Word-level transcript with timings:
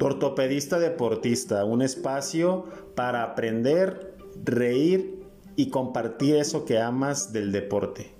Ortopedista 0.00 0.78
Deportista, 0.78 1.64
un 1.64 1.82
espacio 1.82 2.66
para 2.94 3.24
aprender, 3.24 4.14
reír 4.44 5.18
y 5.56 5.70
compartir 5.70 6.36
eso 6.36 6.64
que 6.64 6.78
amas 6.78 7.32
del 7.32 7.50
deporte. 7.50 8.14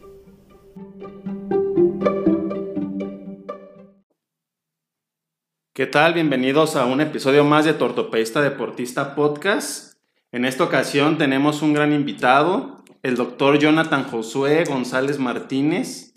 ¿Qué 5.72 5.86
tal? 5.86 6.14
Bienvenidos 6.14 6.74
a 6.74 6.84
un 6.86 7.00
episodio 7.00 7.44
más 7.44 7.64
de 7.64 7.74
Tortopedista 7.74 8.42
Deportista 8.42 9.14
Podcast. 9.14 9.94
En 10.32 10.44
esta 10.44 10.64
ocasión 10.64 11.16
tenemos 11.16 11.62
un 11.62 11.74
gran 11.74 11.92
invitado, 11.92 12.82
el 13.04 13.14
doctor 13.14 13.60
Jonathan 13.60 14.02
Josué 14.02 14.64
González 14.64 15.20
Martínez, 15.20 16.12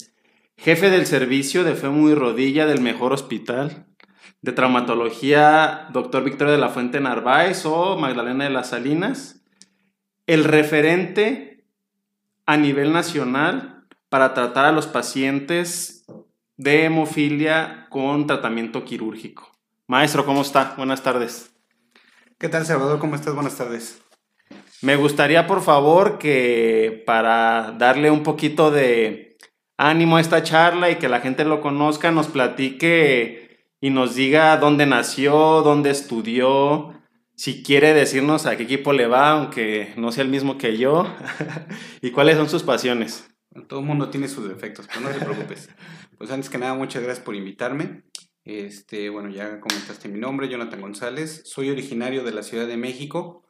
jefe 0.57 0.89
del 0.89 1.05
servicio 1.05 1.64
de 1.64 1.75
fémur 1.75 2.09
y 2.09 2.15
rodilla 2.15 2.65
del 2.65 2.82
mejor 2.82 3.14
hospital 3.14 3.86
de 4.42 4.52
traumatología, 4.52 5.88
doctor 5.92 6.24
Victoria 6.24 6.54
de 6.54 6.60
la 6.60 6.70
Fuente 6.70 7.00
Narváez 7.00 7.66
o 7.66 7.98
Magdalena 7.98 8.46
de 8.46 8.50
las 8.50 8.70
Salinas, 8.70 9.44
el 10.25 10.44
referente 10.44 11.66
a 12.46 12.57
nivel 12.57 12.92
nacional 12.92 13.86
para 14.10 14.34
tratar 14.34 14.66
a 14.66 14.71
los 14.71 14.88
pacientes 14.88 16.06
de 16.57 16.86
hemofilia 16.86 17.88
con 17.89 18.28
tratamiento 18.28 18.84
quirúrgico. 18.84 19.52
Maestro, 19.88 20.25
¿cómo 20.25 20.42
está? 20.42 20.74
Buenas 20.78 21.02
tardes. 21.02 21.52
¿Qué 22.38 22.50
tal, 22.50 22.66
Salvador? 22.66 23.00
¿Cómo 23.00 23.16
estás? 23.16 23.36
Buenas 23.36 23.58
tardes. 23.58 24.02
Me 24.82 24.96
gustaría, 24.96 25.46
por 25.46 25.61
favor, 25.61 26.18
que 26.18 27.04
para 27.06 27.75
darle 27.78 28.10
un 28.10 28.24
poquito 28.24 28.72
de 28.72 29.38
ánimo 29.78 30.18
a 30.18 30.22
esta 30.22 30.42
charla 30.42 30.89
y 30.89 30.96
que 30.96 31.10
la 31.10 31.19
gente 31.19 31.46
lo 31.46 31.61
conozca, 31.61 32.11
nos 32.11 32.28
platique 32.28 33.50
y 33.81 33.89
nos 33.89 34.16
diga 34.16 34.55
dónde 34.58 34.85
nació, 34.85 35.61
dónde 35.63 35.89
estudió, 35.89 36.93
si 37.35 37.63
quiere 37.63 37.93
decirnos 37.93 38.45
a 38.45 38.55
qué 38.55 38.63
equipo 38.63 38.93
le 38.93 39.07
va, 39.07 39.31
aunque 39.31 39.93
no 39.97 40.11
sea 40.11 40.23
el 40.23 40.29
mismo 40.29 40.59
que 40.59 40.77
yo, 40.77 41.07
y 42.01 42.11
cuáles 42.11 42.38
son 42.38 42.47
sus 42.47 42.61
pasiones. 42.61 43.27
todo 43.67 43.79
el 43.79 43.85
mundo 43.88 44.09
tiene 44.09 44.27
sus 44.27 44.47
defectos, 44.47 44.88
pero 44.88 45.01
no 45.01 45.09
te 45.09 45.25
preocupes. 45.25 45.69
pues 46.19 46.29
antes 46.29 46.51
que 46.51 46.59
nada, 46.59 46.75
muchas 46.75 47.01
gracias 47.01 47.25
por 47.25 47.35
invitarme. 47.35 48.03
Este, 48.43 49.09
bueno, 49.09 49.29
ya 49.29 49.59
comentaste 49.59 50.07
mi 50.07 50.19
nombre, 50.19 50.49
Jonathan 50.49 50.81
González. 50.81 51.41
Soy 51.45 51.71
originario 51.71 52.23
de 52.23 52.31
la 52.31 52.43
Ciudad 52.43 52.67
de 52.67 52.77
México. 52.77 53.43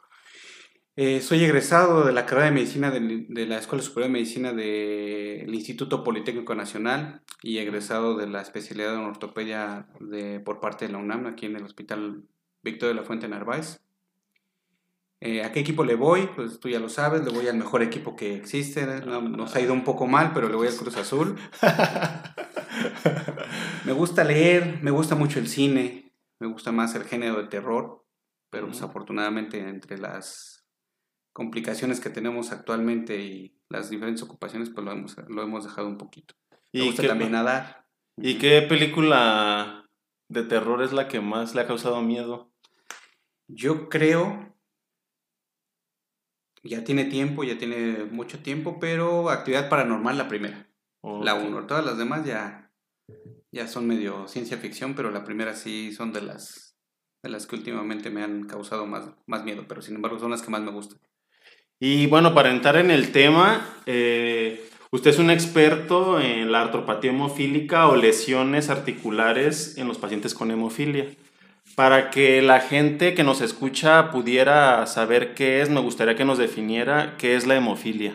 Eh, 0.97 1.21
soy 1.21 1.41
egresado 1.45 2.05
de 2.05 2.11
la 2.11 2.25
carrera 2.25 2.47
de 2.47 2.51
medicina 2.51 2.91
de, 2.91 3.45
la 3.45 3.57
Escuela 3.57 3.81
Superior 3.81 4.09
de 4.09 4.13
Medicina 4.13 4.51
del 4.51 5.53
Instituto 5.53 6.03
Politécnico 6.03 6.53
Nacional 6.53 7.21
y 7.41 7.59
egresado 7.59 8.17
de 8.17 8.27
la 8.27 8.41
especialidad 8.41 8.95
en 8.95 9.05
ortopedia 9.05 9.87
de, 10.01 10.41
por 10.41 10.59
parte 10.59 10.87
de 10.87 10.91
la 10.91 10.97
UNAM, 10.97 11.27
aquí 11.27 11.45
en 11.45 11.55
el 11.55 11.63
Hospital 11.63 12.23
Víctor 12.61 12.89
de 12.89 12.95
la 12.95 13.03
Fuente 13.03 13.29
Narváez. 13.29 13.79
Eh, 15.21 15.45
¿A 15.45 15.53
qué 15.53 15.61
equipo 15.61 15.85
le 15.85 15.95
voy? 15.95 16.27
Pues 16.35 16.59
tú 16.59 16.67
ya 16.67 16.79
lo 16.79 16.89
sabes, 16.89 17.23
le 17.23 17.31
voy 17.31 17.47
al 17.47 17.55
mejor 17.55 17.83
equipo 17.83 18.17
que 18.17 18.35
existe. 18.35 18.85
nos 19.05 19.55
ha 19.55 19.61
ido 19.61 19.71
un 19.71 19.85
poco 19.85 20.07
mal, 20.07 20.33
pero 20.33 20.49
le 20.49 20.55
voy 20.55 20.67
al 20.67 20.75
Cruz 20.75 20.97
Azul. 20.97 21.37
me 23.85 23.93
gusta 23.93 24.25
leer, 24.25 24.79
me 24.81 24.91
gusta 24.91 25.15
mucho 25.15 25.39
el 25.39 25.47
cine, 25.47 26.11
me 26.39 26.47
gusta 26.47 26.73
más 26.73 26.95
el 26.95 27.05
género 27.05 27.41
de 27.41 27.47
terror, 27.47 28.05
pero 28.49 28.67
desafortunadamente 28.67 29.59
pues, 29.59 29.73
entre 29.73 29.97
las 29.97 30.60
complicaciones 31.33 31.99
que 31.99 32.09
tenemos 32.09 32.51
actualmente 32.51 33.21
y 33.21 33.55
las 33.69 33.89
diferentes 33.89 34.23
ocupaciones, 34.23 34.69
pues 34.69 34.85
lo 34.85 34.91
hemos, 34.91 35.15
lo 35.29 35.41
hemos 35.41 35.63
dejado 35.63 35.87
un 35.87 35.97
poquito. 35.97 36.35
Me 36.73 36.83
gusta 36.83 37.07
también 37.07 37.31
nadar. 37.31 37.85
¿Y 38.17 38.37
qué 38.37 38.61
película 38.61 39.89
de 40.27 40.43
terror 40.43 40.83
es 40.83 40.93
la 40.93 41.07
que 41.07 41.21
más 41.21 41.55
le 41.55 41.61
ha 41.61 41.67
causado 41.67 42.01
miedo? 42.01 42.51
Yo 43.47 43.89
creo, 43.89 44.55
ya 46.63 46.83
tiene 46.83 47.05
tiempo, 47.05 47.43
ya 47.43 47.57
tiene 47.57 48.05
mucho 48.05 48.41
tiempo, 48.41 48.79
pero 48.79 49.29
Actividad 49.29 49.69
Paranormal 49.69 50.17
la 50.17 50.27
primera. 50.27 50.69
La 51.03 51.33
uno, 51.33 51.65
todas 51.65 51.83
las 51.83 51.97
demás 51.97 52.25
ya, 52.25 52.71
ya 53.51 53.67
son 53.67 53.87
medio 53.87 54.27
ciencia 54.27 54.57
ficción, 54.57 54.93
pero 54.93 55.09
la 55.09 55.23
primera 55.23 55.55
sí 55.55 55.91
son 55.93 56.13
de 56.13 56.21
las, 56.21 56.77
de 57.23 57.29
las 57.29 57.47
que 57.47 57.55
últimamente 57.55 58.11
me 58.11 58.23
han 58.23 58.43
causado 58.43 58.85
más, 58.85 59.09
más 59.25 59.43
miedo, 59.43 59.65
pero 59.67 59.81
sin 59.81 59.95
embargo 59.95 60.19
son 60.19 60.31
las 60.31 60.43
que 60.43 60.51
más 60.51 60.61
me 60.61 60.71
gustan. 60.71 60.99
Y 61.83 62.05
bueno, 62.05 62.35
para 62.35 62.51
entrar 62.51 62.75
en 62.77 62.91
el 62.91 63.11
tema, 63.11 63.67
eh, 63.87 64.69
usted 64.91 65.09
es 65.09 65.17
un 65.17 65.31
experto 65.31 66.21
en 66.21 66.51
la 66.51 66.61
artropatía 66.61 67.09
hemofílica 67.09 67.87
o 67.87 67.95
lesiones 67.95 68.69
articulares 68.69 69.79
en 69.79 69.87
los 69.87 69.97
pacientes 69.97 70.35
con 70.35 70.51
hemofilia. 70.51 71.07
Para 71.73 72.11
que 72.11 72.43
la 72.43 72.59
gente 72.59 73.15
que 73.15 73.23
nos 73.23 73.41
escucha 73.41 74.11
pudiera 74.11 74.85
saber 74.85 75.33
qué 75.33 75.61
es, 75.61 75.71
me 75.71 75.79
gustaría 75.79 76.15
que 76.15 76.23
nos 76.23 76.37
definiera 76.37 77.15
qué 77.17 77.35
es 77.35 77.47
la 77.47 77.55
hemofilia. 77.55 78.13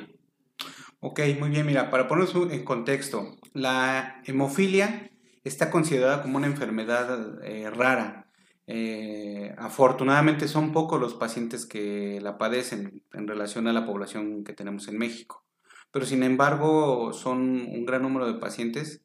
Ok, 1.00 1.22
muy 1.41 1.50
bien, 1.50 1.66
mira, 1.66 1.91
para 1.91 2.06
ponernos 2.06 2.53
en 2.53 2.65
contexto, 2.65 3.37
la 3.53 4.22
hemofilia 4.27 5.10
está 5.43 5.72
considerada 5.72 6.22
como 6.22 6.37
una 6.37 6.47
enfermedad 6.47 7.43
eh, 7.43 7.69
rara. 7.71 8.25
Eh, 8.66 9.54
afortunadamente 9.59 10.49
son 10.49 10.72
pocos 10.72 11.00
los 11.00 11.15
pacientes 11.15 11.66
que 11.66 12.21
la 12.21 12.37
padecen 12.37 13.04
en 13.12 13.28
relación 13.28 13.69
a 13.69 13.72
la 13.72 13.87
población 13.87 14.43
que 14.43 14.54
tenemos 14.54 14.88
en 14.88 14.99
México, 14.99 15.44
pero 15.93 16.04
sin 16.04 16.25
embargo 16.25 17.12
son 17.12 17.66
un 17.69 17.87
gran 17.87 18.03
número 18.03 18.27
de 18.27 18.41
pacientes 18.41 19.04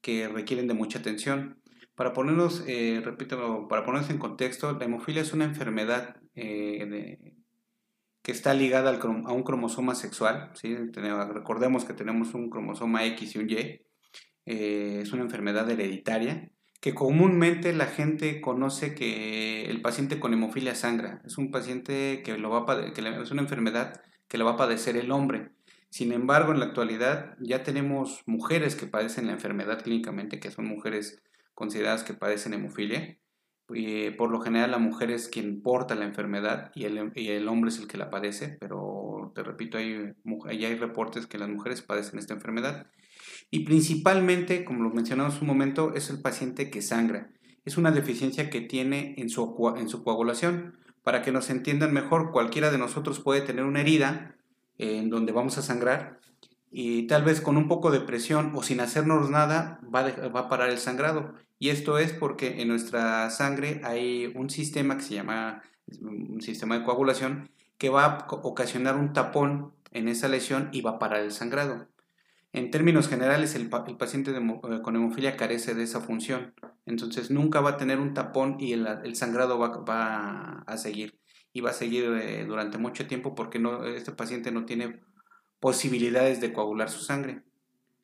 que 0.00 0.28
requieren 0.28 0.68
de 0.68 0.74
mucha 0.74 1.00
atención. 1.00 1.60
Para 1.96 2.12
ponernos, 2.12 2.64
eh, 2.66 3.02
para 3.68 3.84
ponernos 3.84 4.10
en 4.10 4.18
contexto, 4.18 4.72
la 4.72 4.84
hemofilia 4.84 5.22
es 5.22 5.32
una 5.32 5.44
enfermedad 5.44 6.16
de, 6.34 7.34
que 8.22 8.32
está 8.32 8.54
ligada 8.54 8.90
a 8.90 9.32
un 9.32 9.42
cromosoma 9.42 9.94
sexual. 9.94 10.52
recordemos 11.34 11.84
que 11.84 11.92
tenemos 11.92 12.34
un 12.34 12.50
cromosoma 12.50 13.04
X 13.06 13.34
y 13.34 13.38
un 13.38 13.50
Y. 13.50 13.82
Eh, 14.46 15.00
es 15.02 15.12
una 15.12 15.22
enfermedad 15.22 15.70
hereditaria 15.70 16.50
que 16.82 16.94
comúnmente 16.94 17.72
la 17.72 17.86
gente 17.86 18.40
conoce 18.40 18.92
que 18.96 19.66
el 19.70 19.80
paciente 19.82 20.18
con 20.18 20.32
hemofilia 20.32 20.74
sangra. 20.74 21.22
Es 21.24 21.38
un 21.38 21.52
paciente 21.52 22.22
que, 22.24 22.36
lo 22.36 22.50
va 22.50 22.64
a 22.72 22.92
que 22.92 23.00
es 23.22 23.30
una 23.30 23.42
enfermedad 23.42 24.02
que 24.26 24.36
lo 24.36 24.44
va 24.44 24.52
a 24.52 24.56
padecer 24.56 24.96
el 24.96 25.12
hombre. 25.12 25.52
Sin 25.90 26.10
embargo, 26.10 26.50
en 26.50 26.58
la 26.58 26.66
actualidad 26.66 27.36
ya 27.38 27.62
tenemos 27.62 28.24
mujeres 28.26 28.74
que 28.74 28.88
padecen 28.88 29.28
la 29.28 29.32
enfermedad 29.34 29.80
clínicamente, 29.80 30.40
que 30.40 30.50
son 30.50 30.66
mujeres 30.66 31.22
consideradas 31.54 32.02
que 32.02 32.14
padecen 32.14 32.52
hemofilia. 32.52 33.16
Eh, 33.72 34.12
por 34.18 34.32
lo 34.32 34.40
general 34.40 34.72
la 34.72 34.78
mujer 34.78 35.12
es 35.12 35.28
quien 35.28 35.62
porta 35.62 35.94
la 35.94 36.04
enfermedad 36.04 36.72
y 36.74 36.86
el, 36.86 36.98
hombre 37.46 37.70
es 37.70 37.78
el 37.78 37.86
que 37.86 37.96
la 37.96 38.10
padece, 38.10 38.56
pero 38.58 39.30
te 39.36 39.44
repito, 39.44 39.78
hay, 39.78 40.16
hay 40.48 40.74
reportes 40.74 41.28
que 41.28 41.38
las 41.38 41.48
mujeres 41.48 41.80
padecen 41.80 42.18
esta 42.18 42.34
enfermedad. 42.34 42.88
Y 43.50 43.60
principalmente, 43.60 44.64
como 44.64 44.82
lo 44.82 44.90
mencionamos 44.90 45.40
un 45.40 45.48
momento, 45.48 45.94
es 45.94 46.10
el 46.10 46.20
paciente 46.20 46.70
que 46.70 46.82
sangra. 46.82 47.30
Es 47.64 47.76
una 47.76 47.90
deficiencia 47.90 48.50
que 48.50 48.60
tiene 48.60 49.14
en 49.18 49.28
su, 49.28 49.74
en 49.76 49.88
su 49.88 50.02
coagulación. 50.02 50.76
Para 51.02 51.22
que 51.22 51.32
nos 51.32 51.50
entiendan 51.50 51.92
mejor, 51.92 52.30
cualquiera 52.30 52.70
de 52.70 52.78
nosotros 52.78 53.20
puede 53.20 53.40
tener 53.40 53.64
una 53.64 53.80
herida 53.80 54.36
en 54.78 55.10
donde 55.10 55.32
vamos 55.32 55.58
a 55.58 55.62
sangrar 55.62 56.20
y 56.74 57.06
tal 57.06 57.22
vez 57.22 57.42
con 57.42 57.58
un 57.58 57.68
poco 57.68 57.90
de 57.90 58.00
presión 58.00 58.52
o 58.54 58.62
sin 58.62 58.80
hacernos 58.80 59.28
nada 59.28 59.78
va, 59.94 60.04
va 60.28 60.40
a 60.40 60.48
parar 60.48 60.70
el 60.70 60.78
sangrado. 60.78 61.34
Y 61.58 61.68
esto 61.68 61.98
es 61.98 62.14
porque 62.14 62.62
en 62.62 62.68
nuestra 62.68 63.28
sangre 63.28 63.82
hay 63.84 64.32
un 64.34 64.48
sistema 64.48 64.96
que 64.96 65.02
se 65.02 65.14
llama 65.14 65.62
un 66.00 66.40
sistema 66.40 66.78
de 66.78 66.84
coagulación 66.84 67.50
que 67.76 67.90
va 67.90 68.04
a 68.06 68.26
ocasionar 68.30 68.96
un 68.96 69.12
tapón 69.12 69.74
en 69.90 70.08
esa 70.08 70.28
lesión 70.28 70.70
y 70.72 70.80
va 70.80 70.92
a 70.92 70.98
parar 70.98 71.20
el 71.20 71.30
sangrado. 71.30 71.88
En 72.54 72.70
términos 72.70 73.08
generales, 73.08 73.54
el, 73.54 73.70
paciente 73.70 74.30
eh, 74.30 74.82
con 74.82 74.96
hemofilia 74.96 75.36
carece 75.36 75.74
de 75.74 75.84
esa 75.84 76.00
función. 76.00 76.54
Entonces 76.84 77.30
nunca 77.30 77.62
va 77.62 77.70
a 77.70 77.76
tener 77.78 77.98
un 77.98 78.12
tapón 78.12 78.56
y 78.60 78.74
el, 78.74 79.16
sangrado 79.16 79.58
va, 79.58 80.62
a 80.66 80.76
seguir. 80.76 81.18
Y 81.54 81.62
va 81.62 81.70
a 81.70 81.74
seguir 81.74 82.04
eh, 82.04 82.44
durante 82.46 82.76
mucho 82.76 83.06
tiempo 83.06 83.34
porque 83.34 83.62
este 83.96 84.12
paciente 84.12 84.52
no 84.52 84.66
tiene 84.66 85.00
posibilidades 85.60 86.40
de 86.40 86.52
coagular 86.52 86.90
su 86.90 87.00
sangre. 87.00 87.42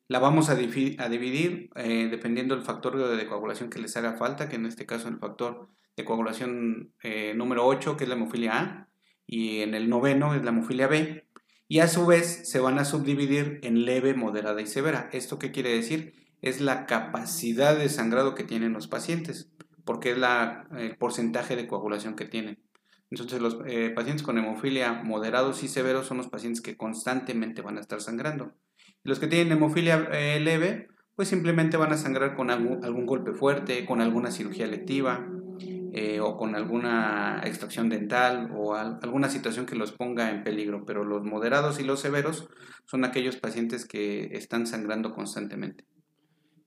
La 0.07 0.17
vamos 0.17 0.49
a, 0.49 0.55
dividir 0.55 1.69
eh, 1.75 2.07
dependiendo 2.09 2.55
del 2.55 2.65
factor 2.65 3.15
de 3.15 3.27
coagulación 3.27 3.69
que 3.69 3.79
les 3.79 3.95
haga 3.97 4.13
falta, 4.13 4.49
que 4.49 4.55
en 4.55 4.65
este 4.65 4.87
caso 4.87 5.07
el 5.09 5.19
factor 5.19 5.69
de 5.95 6.05
coagulación 6.05 6.93
número 7.35 7.67
8, 7.67 7.97
que 7.97 8.05
es 8.05 8.09
la 8.09 8.15
hemofilia 8.15 8.59
A, 8.59 8.89
y 9.27 9.61
en 9.61 9.75
el 9.75 9.89
noveno 9.89 10.33
es 10.33 10.43
la 10.43 10.49
hemofilia 10.49 10.87
B, 10.87 11.28
y 11.69 11.79
a 11.79 11.87
su 11.87 12.05
vez 12.05 12.49
se 12.49 12.59
van 12.59 12.79
a 12.79 12.83
subdividir 12.83 13.59
en 13.61 13.85
leve, 13.85 14.15
moderada 14.15 14.59
y 14.59 14.65
severa. 14.65 15.07
¿Esto 15.13 15.37
qué 15.37 15.51
quiere 15.51 15.69
decir? 15.69 16.13
Es 16.41 16.59
la 16.59 16.87
capacidad 16.87 17.77
de 17.77 17.89
sangrado 17.89 18.33
que 18.33 18.43
tienen 18.43 18.73
los 18.73 18.87
pacientes, 18.87 19.51
porque 19.85 20.11
es 20.11 20.17
la, 20.17 20.67
el 20.75 20.97
porcentaje 20.97 21.55
de 21.55 21.67
coagulación 21.67 22.15
que 22.15 22.25
tienen. 22.25 22.57
Entonces 23.11 23.39
los 23.39 23.59
eh, 23.67 23.91
pacientes 23.95 24.23
con 24.23 24.39
hemofilia 24.39 24.93
moderados 25.03 25.63
y 25.63 25.67
severos 25.67 26.07
son 26.07 26.17
los 26.17 26.27
pacientes 26.27 26.61
que 26.61 26.75
constantemente 26.75 27.61
van 27.61 27.77
a 27.77 27.81
estar 27.81 28.01
sangrando. 28.01 28.51
Los 29.03 29.19
que 29.19 29.27
tienen 29.27 29.55
hemofilia 29.55 30.09
eh, 30.11 30.39
leve, 30.39 30.87
pues 31.15 31.27
simplemente 31.27 31.77
van 31.77 31.93
a 31.93 31.97
sangrar 31.97 32.35
con 32.35 32.49
algún, 32.49 33.05
golpe 33.05 33.33
fuerte, 33.33 33.85
con 33.85 34.01
alguna 34.01 34.31
cirugía 34.31 34.65
lectiva. 34.65 35.27
Eh, 36.01 36.21
o 36.21 36.37
con 36.37 36.55
alguna 36.55 37.41
extracción 37.43 37.89
dental 37.89 38.51
o 38.55 38.73
alguna 38.73 39.27
situación 39.27 39.65
que 39.65 39.75
los 39.75 39.91
ponga 39.91 40.29
en 40.29 40.45
peligro, 40.45 40.85
pero 40.85 41.03
los 41.03 41.25
moderados 41.25 41.77
y 41.81 41.83
los 41.83 41.99
severos 41.99 42.47
son 42.85 43.03
aquellos 43.03 43.35
pacientes 43.35 43.85
que 43.85 44.29
están 44.31 44.65
sangrando 44.65 45.13
constantemente. 45.13 45.83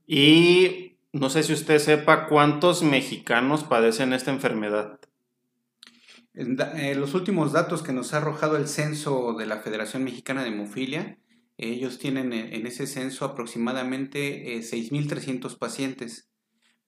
Y 0.07 0.99
no 1.15 1.31
sé 1.31 1.45
si 1.45 1.55
usted 1.55 1.79
sepa 1.79 2.27
cuántos 2.27 2.83
mexicanos 2.83 3.65
padecen 3.65 4.13
esta 4.13 4.31
enfermedad. 4.31 5.01
Eh, 6.35 6.95
los 6.95 7.15
últimos 7.15 7.53
datos 7.53 7.83
que 7.83 7.95
nos 7.95 8.13
ha 8.13 8.19
arrojado 8.19 8.59
el 8.59 8.69
censo 8.69 9.33
de 9.33 9.47
la 9.47 9.61
Federación 9.61 10.05
Mexicana 10.05 10.43
de 10.43 10.51
Hemofilia, 10.51 11.19
ellos 11.57 11.99
tienen 11.99 12.35
en 12.35 12.67
ese 12.67 12.87
censo 12.87 13.25
aproximadamente 13.25 14.59
6.300 14.59 15.57
pacientes 15.57 16.32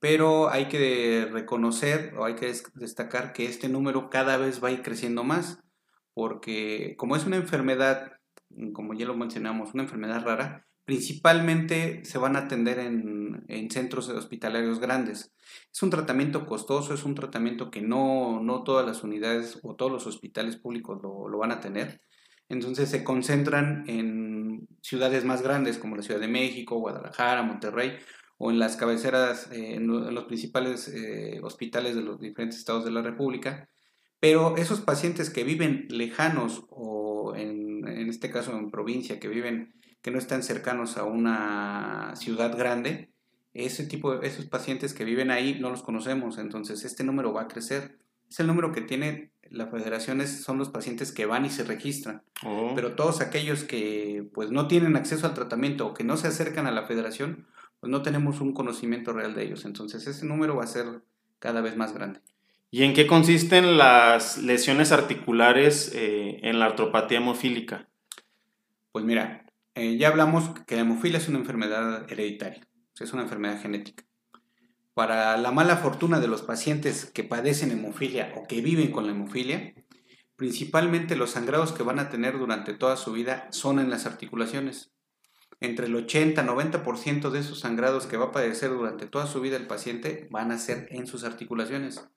pero 0.05 0.51
hay 0.51 0.69
que 0.69 1.27
reconocer 1.33 2.13
o 2.19 2.27
hay 2.27 2.35
que 2.35 2.53
destacar 2.75 3.33
que 3.33 3.47
este 3.47 3.71
número 3.71 4.11
cada 4.11 4.37
vez 4.37 4.63
va 4.63 4.69
a 4.69 4.71
ir 4.71 4.83
creciendo 4.83 5.25
más, 5.25 5.65
porque 6.13 6.95
como 6.99 7.17
es 7.17 7.25
una 7.25 7.37
enfermedad, 7.37 8.13
como 8.75 8.93
ya 8.93 9.07
lo 9.07 9.17
mencionamos, 9.17 9.73
una 9.73 9.85
enfermedad 9.85 10.23
rara, 10.23 10.67
principalmente 10.85 12.05
se 12.05 12.19
van 12.19 12.37
a 12.37 12.41
atender 12.41 12.81
en, 12.81 13.71
centros 13.71 14.11
hospitalarios 14.11 14.79
grandes. 14.79 15.33
Es 15.73 15.83
un 15.83 15.89
tratamiento 15.89 16.45
costoso, 16.45 16.93
es 16.93 17.05
un 17.05 17.15
tratamiento 17.15 17.71
que 17.71 17.81
no, 17.81 18.63
todas 18.67 18.87
las 18.87 19.05
unidades 19.05 19.59
o 19.63 19.75
todos 19.75 19.91
los 19.91 20.07
hospitales 20.07 20.57
públicos 20.57 21.01
lo, 21.03 21.31
lo 21.31 21.39
van 21.39 21.53
a 21.53 21.61
tener. 21.61 22.03
Entonces 22.51 22.91
se 22.91 23.05
concentran 23.05 23.89
en 23.89 24.69
ciudades 24.83 25.25
más 25.25 25.41
grandes 25.41 25.79
como 25.79 25.97
la 25.97 26.03
Ciudad 26.03 26.21
de 26.21 26.29
México, 26.29 26.79
Guadalajara, 26.79 27.43
Monterrey, 27.43 27.97
o 28.45 28.51
en 28.51 28.59
las 28.59 28.77
cabeceras, 28.77 29.51
eh, 29.53 29.77
en, 29.77 29.87
los 29.87 30.25
principales 30.25 30.89
eh, 30.89 31.41
hospitales 31.43 31.97
de 31.97 32.03
los 32.03 32.21
diferentes 32.21 32.59
estados 32.59 32.85
de 32.85 32.91
la 32.91 33.01
República, 33.01 33.71
pero 34.21 34.59
esos 34.59 34.83
pacientes 34.83 35.31
que 35.31 35.45
viven 35.45 35.87
lejanos 35.89 36.67
o 36.69 37.35
en, 37.35 37.89
en, 37.89 38.11
este 38.11 38.31
caso 38.31 38.53
en 38.53 38.71
provincia, 38.71 39.19
que 39.19 39.29
viven, 39.29 39.73
que 40.03 40.11
no 40.11 40.19
están 40.19 40.43
cercanos 40.43 40.99
a 40.99 41.05
una 41.05 42.13
ciudad 42.17 42.55
grande, 42.55 43.15
ese 43.55 43.87
tipo 43.87 44.15
de, 44.15 44.29
esos 44.29 44.45
pacientes 44.45 44.93
que 44.93 45.07
viven 45.07 45.31
ahí 45.31 45.57
no 45.59 45.71
los 45.71 45.83
conocemos, 45.83 46.37
entonces 46.37 46.85
este 46.85 47.03
número 47.03 47.33
va 47.33 47.43
a 47.43 47.49
crecer. 47.49 47.97
Es 48.29 48.41
el 48.41 48.47
número 48.47 48.73
que 48.73 48.83
tiene 48.83 49.31
la 49.49 49.69
federación, 49.69 50.21
son 50.27 50.59
los 50.59 50.69
pacientes 50.69 51.13
que 51.13 51.25
van 51.25 51.47
y 51.47 51.51
se 51.51 51.65
registran. 51.65 52.23
Oh. 52.45 52.73
Pero 52.75 52.95
todos 52.95 53.23
aquellos 53.23 53.65
que 53.65 54.29
pues 54.35 54.51
no 54.51 54.69
tienen 54.69 54.97
acceso 54.97 55.27
al 55.27 55.33
tratamiento 55.33 55.87
o 55.87 55.95
que 55.95 56.05
no 56.05 56.19
se 56.19 56.29
acercan 56.29 56.67
a 56.67 56.73
la 56.73 56.87
federación, 56.87 57.47
pues 57.85 57.91
no 57.91 58.01
tenemos 58.01 58.41
un 58.41 58.55
conocimiento 58.55 59.13
real 59.13 59.35
de 59.35 59.45
ellos. 59.45 59.67
Entonces 59.67 60.07
ese 60.07 60.25
número 60.25 60.57
va 60.57 60.65
a 60.65 60.69
ser 60.69 61.03
cada 61.39 61.61
vez 61.61 61.77
más 61.77 61.93
grande. 61.93 62.23
¿Y 62.71 62.83
en 62.83 62.95
qué 62.95 63.07
consisten 63.07 63.77
las 63.77 64.39
lesiones 64.39 64.91
articulares 64.91 65.93
eh, 65.95 66.41
en 66.45 66.59
la 66.59 66.65
artropatía 66.65 67.19
hemofílica? 67.19 67.91
Pues 68.91 69.05
mira, 69.05 69.45
eh, 69.75 69.99
ya 69.99 70.09
hablamos 70.09 70.49
que 70.61 70.77
la 70.77 70.81
hemofilia 70.81 71.19
es 71.19 71.29
una 71.29 71.41
enfermedad 71.41 72.11
hereditaria, 72.11 72.67
es 72.99 73.13
una 73.13 73.25
enfermedad 73.25 73.61
genética. 73.61 74.05
Para 74.95 75.37
la 75.37 75.51
mala 75.51 75.77
fortuna 75.77 76.21
de 76.21 76.29
los 76.29 76.41
pacientes 76.41 77.05
que 77.05 77.23
padecen 77.23 77.71
hemofilia 77.71 78.33
o 78.39 78.47
que 78.47 78.63
viven 78.63 78.93
con 78.93 79.05
la 79.05 79.13
hemofilia, 79.13 79.75
principalmente 80.37 81.17
los 81.17 81.33
sangrados 81.33 81.73
que 81.73 81.83
van 81.83 81.99
a 81.99 82.09
tener 82.09 82.39
durante 82.39 82.73
toda 82.73 82.97
su 82.97 83.13
vida 83.13 83.47
son 83.51 83.79
en 83.79 83.91
las 83.91 84.07
articulaciones 84.07 84.94
entre 85.61 85.87
el 85.87 85.95
80-90% 85.95 87.31
de 87.31 87.41
esos 87.41 87.61
sangrados 87.61 88.07
que 88.07 88.17
va 88.17 88.27
a 88.27 88.33
padecer 88.33 88.71
durante 88.71 89.07
toda 89.07 89.27
su 89.27 89.41
vida 89.41 89.57
el 89.57 89.67
paciente 89.67 90.29
van 90.31 90.53
a 90.53 90.59
ser 90.59 90.89
en 90.91 91.07
sus 91.07 91.25
articulaciones. 91.25 92.09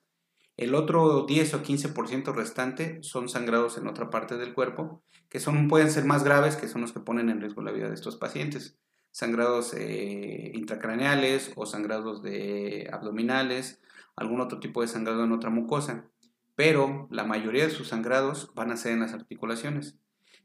El 0.58 0.74
otro 0.74 1.24
10 1.24 1.54
o 1.54 1.62
15% 1.62 2.34
restante 2.34 2.98
son 3.02 3.28
sangrados 3.28 3.78
en 3.78 3.86
otra 3.86 4.10
parte 4.10 4.36
del 4.36 4.54
cuerpo, 4.54 5.02
que 5.28 5.38
son, 5.38 5.68
pueden 5.68 5.88
ser 5.88 6.04
más 6.04 6.24
graves, 6.24 6.56
que 6.56 6.66
son 6.66 6.80
los 6.80 6.92
que 6.92 6.98
ponen 6.98 7.30
en 7.30 7.40
riesgo 7.40 7.62
la 7.62 7.70
vida 7.70 7.88
de 7.88 7.94
estos 7.94 8.16
pacientes. 8.16 8.76
Sangrados 9.12 9.72
eh, 9.74 10.50
intracraneales 10.54 11.52
o 11.54 11.64
sangrados 11.64 12.24
de 12.24 12.90
abdominales, 12.92 13.80
algún 14.16 14.40
otro 14.40 14.58
tipo 14.58 14.82
de 14.82 14.88
sangrado 14.88 15.22
en 15.22 15.32
otra 15.32 15.48
mucosa. 15.48 16.08
Pero 16.56 17.06
la 17.12 17.22
mayoría 17.22 17.62
de 17.62 17.70
sus 17.70 17.86
sangrados 17.86 18.52
van 18.56 18.72
a 18.72 18.76
ser 18.76 18.92
en 18.92 19.00
las 19.00 19.12
articulaciones. 19.12 19.96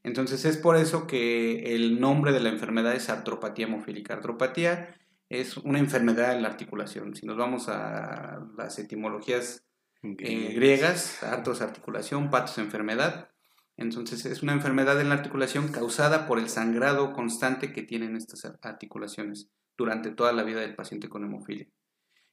Entonces 0.04 0.44
es 0.46 0.58
por 0.58 0.76
eso 0.76 1.08
que 1.08 1.76
el 1.76 2.00
nombre 2.00 2.34
de 2.34 2.42
la 2.42 2.50
enfermedad 2.50 2.94
es 2.94 3.10
artropatía 3.10 3.68
hemofílica. 3.68 4.14
Artropatía 4.14 4.96
es 5.30 5.58
una 5.58 5.80
enfermedad 5.80 6.36
en 6.36 6.42
la 6.42 6.50
articulación. 6.50 7.16
Si 7.16 7.26
nos 7.26 7.38
vamos 7.38 7.70
a 7.70 8.46
las 8.58 8.78
etimologías 8.80 9.66
eh, 10.04 10.54
griegas, 10.54 11.24
artos 11.24 11.62
articulación, 11.62 12.30
patos 12.30 12.58
enfermedad. 12.58 13.30
Entonces 13.78 14.26
es 14.26 14.44
una 14.44 14.52
enfermedad 14.52 15.00
en 15.00 15.10
la 15.10 15.16
articulación 15.16 15.70
causada 15.70 16.28
por 16.28 16.38
el 16.38 16.50
sangrado 16.50 17.14
constante 17.14 17.72
que 17.72 17.84
tienen 17.84 18.18
estas 18.18 18.46
articulaciones 18.62 19.50
durante 19.78 20.12
toda 20.12 20.34
la 20.34 20.44
vida 20.44 20.60
del 20.60 20.76
paciente 20.76 21.08
con 21.08 21.24
hemofilia. 21.24 21.68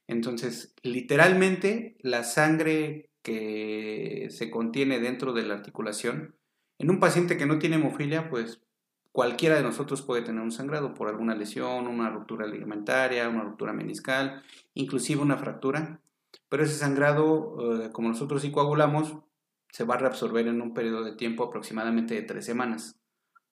Entonces, 0.07 0.75
literalmente, 0.83 1.95
la 2.01 2.23
sangre 2.23 3.09
que 3.23 4.27
se 4.29 4.51
contiene 4.51 4.99
dentro 4.99 5.31
de 5.31 5.43
la 5.43 5.53
articulación 5.53 6.35
en 6.81 6.89
un 6.89 6.99
paciente 6.99 7.37
que 7.37 7.45
no 7.45 7.59
tiene 7.59 7.75
hemofilia, 7.75 8.27
pues 8.29 8.59
cualquiera 9.11 9.55
de 9.55 9.61
nosotros 9.61 10.01
puede 10.01 10.23
tener 10.23 10.41
un 10.41 10.51
sangrado 10.51 10.95
por 10.95 11.09
alguna 11.09 11.35
lesión, 11.35 11.85
una 11.85 12.09
ruptura 12.09 12.47
ligamentaria, 12.47 13.29
una 13.29 13.43
ruptura 13.43 13.71
meniscal, 13.71 14.41
inclusive 14.73 15.21
una 15.21 15.37
fractura. 15.37 16.01
Pero 16.49 16.63
ese 16.63 16.73
sangrado, 16.73 17.83
eh, 17.83 17.91
como 17.91 18.09
nosotros 18.09 18.41
sí 18.41 18.51
coagulamos, 18.51 19.15
se 19.71 19.83
va 19.83 19.93
a 19.93 19.99
reabsorber 19.99 20.47
en 20.47 20.59
un 20.59 20.73
periodo 20.73 21.03
de 21.03 21.15
tiempo 21.15 21.43
aproximadamente 21.43 22.15
de 22.15 22.23
tres 22.23 22.45
semanas. 22.45 22.99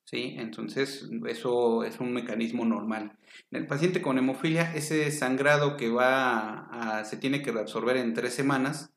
¿sí? 0.05 0.33
Entonces, 0.39 1.07
eso 1.27 1.83
es 1.83 1.99
un 1.99 2.11
mecanismo 2.11 2.65
normal. 2.65 3.19
En 3.51 3.61
el 3.61 3.67
paciente 3.67 4.01
con 4.01 4.17
hemofilia, 4.17 4.73
ese 4.73 5.11
sangrado 5.11 5.77
que 5.77 5.89
va 5.89 6.65
a, 6.71 7.05
se 7.05 7.17
tiene 7.17 7.43
que 7.43 7.51
reabsorber 7.51 7.97
en 7.97 8.15
tres 8.15 8.33
semanas, 8.33 8.91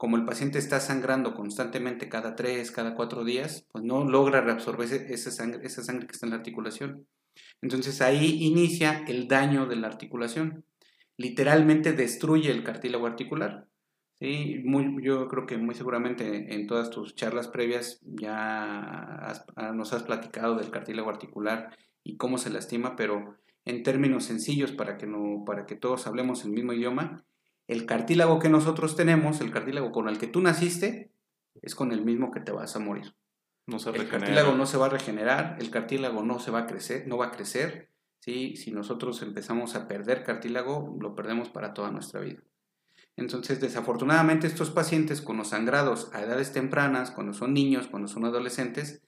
como 0.00 0.16
el 0.16 0.24
paciente 0.24 0.58
está 0.58 0.80
sangrando 0.80 1.34
constantemente 1.34 2.08
cada 2.08 2.34
tres, 2.34 2.70
cada 2.70 2.94
cuatro 2.94 3.22
días, 3.22 3.66
pues 3.70 3.84
no 3.84 4.02
logra 4.02 4.40
reabsorber 4.40 4.90
esa 4.90 5.30
sangre, 5.30 5.60
esa 5.66 5.84
sangre 5.84 6.06
que 6.06 6.12
está 6.12 6.24
en 6.24 6.30
la 6.30 6.38
articulación. 6.38 7.06
Entonces 7.60 8.00
ahí 8.00 8.42
inicia 8.42 9.04
el 9.06 9.28
daño 9.28 9.66
de 9.66 9.76
la 9.76 9.88
articulación. 9.88 10.64
Literalmente 11.18 11.92
destruye 11.92 12.50
el 12.50 12.64
cartílago 12.64 13.06
articular. 13.06 13.68
¿sí? 14.14 14.64
yo 15.02 15.28
creo 15.28 15.44
que 15.44 15.58
muy 15.58 15.74
seguramente 15.74 16.54
en 16.54 16.66
todas 16.66 16.88
tus 16.88 17.14
charlas 17.14 17.48
previas 17.48 18.00
ya 18.00 19.34
ah, 19.54 19.72
nos 19.74 19.92
has 19.92 20.04
platicado 20.04 20.56
del 20.56 20.70
cartílago 20.70 21.10
articular 21.10 21.76
y 22.02 22.16
cómo 22.16 22.38
se 22.38 22.48
lastima, 22.48 22.96
pero 22.96 23.36
en 23.66 23.82
términos 23.82 24.24
sencillos 24.24 24.72
para 24.72 24.96
que, 24.96 25.06
no, 25.06 25.44
para 25.44 25.66
que 25.66 25.76
todos 25.76 26.06
hablemos 26.06 26.42
el 26.46 26.52
mismo 26.52 26.72
idioma, 26.72 27.22
el 27.70 27.86
cartílago 27.86 28.40
que 28.40 28.48
nosotros 28.48 28.96
tenemos, 28.96 29.40
el 29.40 29.52
cartílago 29.52 29.92
con 29.92 30.08
el 30.08 30.18
que 30.18 30.26
tú 30.26 30.40
naciste, 30.40 31.12
es 31.62 31.76
con 31.76 31.92
el 31.92 32.04
mismo 32.04 32.32
que 32.32 32.40
te 32.40 32.50
vas 32.50 32.74
a 32.74 32.80
morir. 32.80 33.14
No 33.68 33.78
se 33.78 33.90
el 33.90 34.08
cartílago 34.08 34.54
no 34.54 34.66
se 34.66 34.76
va 34.76 34.86
a 34.86 34.88
regenerar, 34.88 35.56
el 35.60 35.70
cartílago 35.70 36.24
no 36.24 36.40
se 36.40 36.50
va 36.50 36.60
a 36.60 36.66
crecer, 36.66 37.06
no 37.06 37.16
va 37.16 37.26
a 37.26 37.30
crecer. 37.30 37.88
¿sí? 38.18 38.56
Si 38.56 38.72
nosotros 38.72 39.22
empezamos 39.22 39.76
a 39.76 39.86
perder 39.86 40.24
cartílago, 40.24 40.96
lo 41.00 41.14
perdemos 41.14 41.48
para 41.48 41.72
toda 41.72 41.92
nuestra 41.92 42.18
vida. 42.18 42.42
Entonces, 43.16 43.60
desafortunadamente, 43.60 44.48
estos 44.48 44.70
pacientes 44.70 45.22
con 45.22 45.36
los 45.36 45.50
sangrados 45.50 46.10
a 46.12 46.22
edades 46.22 46.52
tempranas, 46.52 47.12
cuando 47.12 47.34
son 47.34 47.54
niños, 47.54 47.86
cuando 47.86 48.08
son 48.08 48.24
adolescentes, 48.24 49.00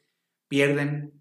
pierden 0.46 1.20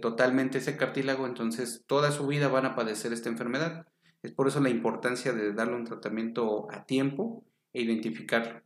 totalmente 0.00 0.56
ese 0.56 0.78
cartílago, 0.78 1.26
entonces 1.26 1.84
toda 1.86 2.12
su 2.12 2.26
vida 2.26 2.48
van 2.48 2.64
a 2.64 2.74
padecer 2.74 3.12
esta 3.12 3.28
enfermedad. 3.28 3.91
Es 4.22 4.32
por 4.32 4.48
eso 4.48 4.60
la 4.60 4.70
importancia 4.70 5.32
de 5.32 5.52
darle 5.52 5.74
un 5.74 5.84
tratamiento 5.84 6.68
a 6.70 6.84
tiempo 6.84 7.44
e 7.72 7.82
identificarlo. 7.82 8.62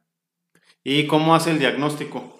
¿Y 0.84 1.06
cómo 1.06 1.34
hace 1.34 1.50
el 1.50 1.58
diagnóstico? 1.58 2.38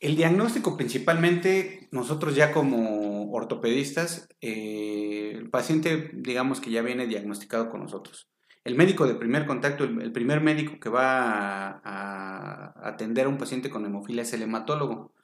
El 0.00 0.16
diagnóstico 0.16 0.76
principalmente, 0.76 1.88
nosotros 1.90 2.34
ya 2.34 2.52
como 2.52 3.30
ortopedistas, 3.32 4.28
eh, 4.40 5.32
el 5.36 5.50
paciente 5.50 6.10
digamos 6.14 6.60
que 6.60 6.70
ya 6.70 6.82
viene 6.82 7.06
diagnosticado 7.06 7.70
con 7.70 7.80
nosotros. 7.80 8.28
El 8.64 8.74
médico 8.74 9.06
de 9.06 9.14
primer 9.14 9.46
contacto, 9.46 9.84
el, 9.84 10.12
primer 10.12 10.40
médico 10.42 10.78
que 10.78 10.90
va 10.90 11.68
a, 11.68 11.80
a, 11.82 12.88
atender 12.88 13.26
a 13.26 13.28
un 13.28 13.38
paciente 13.38 13.70
con 13.70 13.86
hemofilia 13.86 14.22
es 14.22 14.32
el 14.34 14.42
hematólogo. 14.42 15.14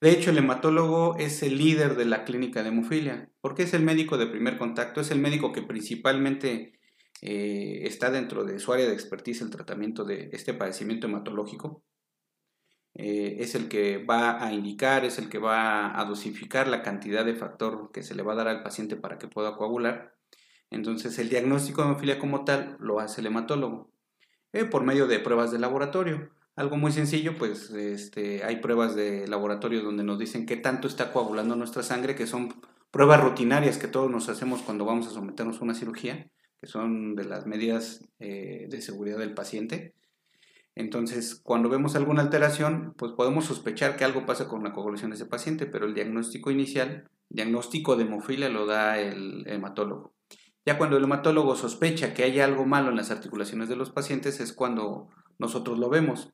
De 0.00 0.10
hecho, 0.10 0.30
el 0.30 0.38
hematólogo 0.38 1.16
es 1.18 1.42
el 1.42 1.58
líder 1.58 1.96
de 1.96 2.04
la 2.04 2.24
clínica 2.24 2.62
de 2.62 2.68
hemofilia, 2.70 3.30
porque 3.40 3.64
es 3.64 3.74
el 3.74 3.82
médico 3.82 4.18
de 4.18 4.26
primer 4.26 4.58
contacto, 4.58 5.00
es 5.00 5.10
el 5.10 5.20
médico 5.20 5.52
que 5.52 5.62
principalmente 5.62 6.78
eh, 7.22 7.80
está 7.86 8.10
dentro 8.10 8.44
de 8.44 8.58
su 8.58 8.72
área 8.72 8.86
de 8.86 8.94
expertise 8.94 9.42
el 9.42 9.50
tratamiento 9.50 10.04
de 10.04 10.30
este 10.32 10.54
padecimiento 10.54 11.06
hematológico. 11.06 11.82
Eh, 12.94 13.38
es 13.40 13.54
el 13.56 13.68
que 13.68 13.98
va 14.04 14.44
a 14.44 14.52
indicar, 14.52 15.04
es 15.04 15.18
el 15.18 15.28
que 15.28 15.38
va 15.38 15.98
a 16.00 16.04
dosificar 16.04 16.68
la 16.68 16.82
cantidad 16.82 17.24
de 17.24 17.34
factor 17.34 17.90
que 17.92 18.02
se 18.04 18.14
le 18.14 18.22
va 18.22 18.34
a 18.34 18.36
dar 18.36 18.48
al 18.48 18.62
paciente 18.62 18.96
para 18.96 19.18
que 19.18 19.26
pueda 19.28 19.56
coagular. 19.56 20.14
Entonces, 20.70 21.18
el 21.18 21.28
diagnóstico 21.28 21.82
de 21.82 21.88
hemofilia 21.88 22.18
como 22.18 22.44
tal 22.44 22.76
lo 22.80 23.00
hace 23.00 23.20
el 23.20 23.26
hematólogo. 23.28 23.90
eh, 24.52 24.64
por 24.64 24.84
medio 24.84 25.06
de 25.08 25.20
pruebas 25.20 25.50
de 25.52 25.58
laboratorio. 25.58 26.30
Algo 26.56 26.76
muy 26.76 26.92
sencillo, 26.92 27.36
pues 27.36 27.70
este, 27.70 28.44
hay 28.44 28.56
pruebas 28.56 28.94
de 28.94 29.26
laboratorio 29.26 29.82
donde 29.82 30.04
nos 30.04 30.20
dicen 30.20 30.46
qué 30.46 30.56
tanto 30.56 30.86
está 30.86 31.12
coagulando 31.12 31.56
nuestra 31.56 31.82
sangre, 31.82 32.14
que 32.14 32.28
son 32.28 32.54
pruebas 32.92 33.20
rutinarias 33.20 33.76
que 33.76 33.88
todos 33.88 34.08
nos 34.08 34.28
hacemos 34.28 34.62
cuando 34.62 34.84
vamos 34.84 35.08
a 35.08 35.10
someternos 35.10 35.60
a 35.60 35.64
una 35.64 35.74
cirugía, 35.74 36.30
que 36.60 36.68
son 36.68 37.16
de 37.16 37.24
las 37.24 37.46
medidas 37.46 38.06
eh, 38.20 38.68
de 38.70 38.80
seguridad 38.82 39.18
del 39.18 39.34
paciente. 39.34 39.94
Entonces, 40.76 41.40
cuando 41.42 41.68
vemos 41.68 41.96
alguna 41.96 42.22
alteración, 42.22 42.94
pues 42.96 43.10
podemos 43.12 43.46
sospechar 43.46 43.96
que 43.96 44.04
algo 44.04 44.24
pasa 44.24 44.46
con 44.46 44.62
la 44.62 44.72
coagulación 44.72 45.10
de 45.10 45.16
ese 45.16 45.26
paciente, 45.26 45.66
pero 45.66 45.86
el 45.86 45.94
diagnóstico 45.94 46.52
inicial, 46.52 47.08
diagnóstico 47.30 47.96
de 47.96 48.04
hemofilia 48.04 48.48
lo 48.48 48.66
da 48.66 49.00
el 49.00 49.44
hematólogo. 49.48 50.14
Ya 50.64 50.78
cuando 50.78 50.96
el 50.96 51.04
hematólogo 51.04 51.56
sospecha 51.56 52.14
que 52.14 52.22
hay 52.22 52.38
algo 52.38 52.64
malo 52.64 52.90
en 52.90 52.96
las 52.96 53.10
articulaciones 53.10 53.68
de 53.68 53.76
los 53.76 53.90
pacientes 53.90 54.38
es 54.38 54.52
cuando 54.52 55.08
nosotros 55.38 55.80
lo 55.80 55.90
vemos. 55.90 56.32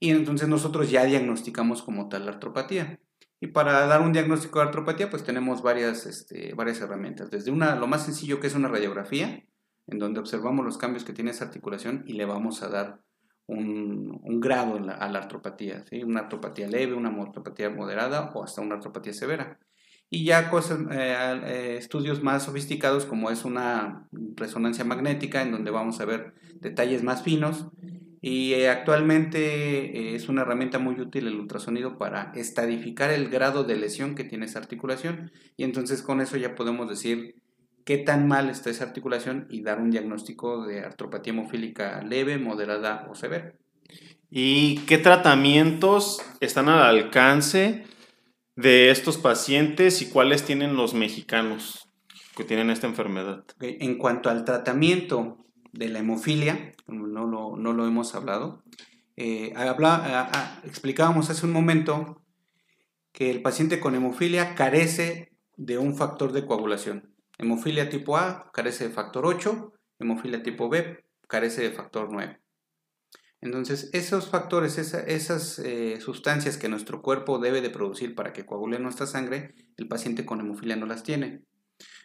Y 0.00 0.10
entonces 0.10 0.48
nosotros 0.48 0.90
ya 0.90 1.04
diagnosticamos 1.04 1.82
como 1.82 2.08
tal 2.08 2.26
la 2.26 2.32
artropatía. 2.32 3.00
Y 3.40 3.48
para 3.48 3.86
dar 3.86 4.00
un 4.00 4.12
diagnóstico 4.12 4.58
de 4.58 4.66
artropatía, 4.66 5.10
pues 5.10 5.24
tenemos 5.24 5.62
varias, 5.62 6.06
este, 6.06 6.54
varias 6.54 6.80
herramientas. 6.80 7.30
Desde 7.30 7.50
una, 7.50 7.76
lo 7.76 7.86
más 7.86 8.04
sencillo 8.04 8.40
que 8.40 8.48
es 8.48 8.54
una 8.54 8.68
radiografía, 8.68 9.44
en 9.86 9.98
donde 9.98 10.20
observamos 10.20 10.64
los 10.64 10.78
cambios 10.78 11.04
que 11.04 11.12
tiene 11.12 11.30
esa 11.30 11.44
articulación 11.44 12.04
y 12.06 12.14
le 12.14 12.26
vamos 12.26 12.62
a 12.62 12.68
dar 12.68 13.00
un, 13.46 14.40
grado 14.40 14.76
a 14.76 15.08
la 15.08 15.18
artropatía. 15.18 15.84
¿sí? 15.88 16.02
Una 16.02 16.20
artropatía 16.20 16.68
leve, 16.68 16.94
una 16.94 17.10
artropatía 17.10 17.70
moderada 17.70 18.32
o 18.34 18.44
hasta 18.44 18.60
una 18.60 18.76
artropatía 18.76 19.12
severa. 19.12 19.58
Y 20.10 20.24
ya 20.24 20.50
cosas, 20.50 20.80
eh, 20.90 21.40
eh, 21.44 21.76
estudios 21.78 22.22
más 22.22 22.44
sofisticados 22.44 23.04
como 23.04 23.30
es 23.30 23.44
una 23.44 24.08
resonancia 24.36 24.84
magnética 24.84 25.42
en 25.42 25.52
donde 25.52 25.70
vamos 25.70 26.00
a 26.00 26.06
ver 26.06 26.34
detalles 26.60 27.02
más 27.02 27.22
finos 27.22 27.68
y 28.20 28.54
eh, 28.54 28.68
actualmente 28.68 30.14
es 30.14 30.28
una 30.28 30.42
herramienta 30.42 30.78
muy 30.78 31.00
útil 31.00 31.26
el 31.26 31.36
ultrasonido 31.36 31.98
para 31.98 32.32
estadificar 32.34 33.10
el 33.10 33.28
grado 33.28 33.64
de 33.64 33.76
lesión 33.76 34.14
que 34.14 34.24
tiene 34.24 34.46
esa 34.46 34.58
articulación 34.58 35.30
y 35.56 35.64
entonces 35.64 36.02
con 36.02 36.20
eso 36.20 36.36
ya 36.36 36.54
podemos 36.54 36.88
decir 36.88 37.36
qué 37.84 37.96
tan 37.96 38.28
mal 38.28 38.50
está 38.50 38.70
esa 38.70 38.84
articulación 38.84 39.46
y 39.48 39.62
dar 39.62 39.80
un 39.80 39.90
diagnóstico 39.90 40.66
de 40.66 40.80
artropatía 40.80 41.32
hemofílica 41.32 42.02
leve, 42.02 42.38
moderada 42.38 43.06
o 43.10 43.14
severa. 43.14 43.54
¿Y 44.30 44.80
qué 44.80 44.98
tratamientos 44.98 46.20
están 46.40 46.68
al 46.68 46.82
alcance 46.82 47.84
de 48.56 48.90
estos 48.90 49.16
pacientes 49.16 50.02
y 50.02 50.10
cuáles 50.10 50.44
tienen 50.44 50.76
los 50.76 50.92
mexicanos 50.92 51.88
que 52.36 52.44
tienen 52.44 52.68
esta 52.68 52.86
enfermedad? 52.86 53.44
En 53.60 53.96
cuanto 53.96 54.28
al 54.28 54.44
tratamiento 54.44 55.46
de 55.72 55.88
la 55.88 56.00
hemofilia, 56.00 56.74
no 56.86 57.26
lo, 57.26 57.56
no 57.56 57.72
lo 57.72 57.86
hemos 57.86 58.14
hablado, 58.14 58.62
eh, 59.16 59.52
explicábamos 60.64 61.28
hace 61.28 61.44
un 61.44 61.52
momento 61.52 62.22
que 63.12 63.30
el 63.30 63.42
paciente 63.42 63.80
con 63.80 63.96
hemofilia 63.96 64.54
carece 64.54 65.32
de 65.56 65.76
un 65.76 65.96
factor 65.96 66.32
de 66.32 66.46
coagulación. 66.46 67.14
Hemofilia 67.36 67.90
tipo 67.90 68.16
A 68.16 68.50
carece 68.52 68.88
de 68.88 68.94
factor 68.94 69.26
8, 69.26 69.72
hemofilia 69.98 70.42
tipo 70.42 70.68
B 70.68 71.04
carece 71.26 71.62
de 71.62 71.72
factor 71.72 72.08
9. 72.12 72.40
Entonces, 73.40 73.90
esos 73.92 74.28
factores, 74.28 74.78
esas 74.78 75.58
eh, 75.58 76.00
sustancias 76.00 76.56
que 76.56 76.68
nuestro 76.68 77.02
cuerpo 77.02 77.38
debe 77.38 77.60
de 77.60 77.70
producir 77.70 78.14
para 78.14 78.32
que 78.32 78.46
coagule 78.46 78.78
nuestra 78.78 79.06
sangre, 79.06 79.54
el 79.76 79.88
paciente 79.88 80.24
con 80.24 80.40
hemofilia 80.40 80.76
no 80.76 80.86
las 80.86 81.02
tiene. 81.02 81.44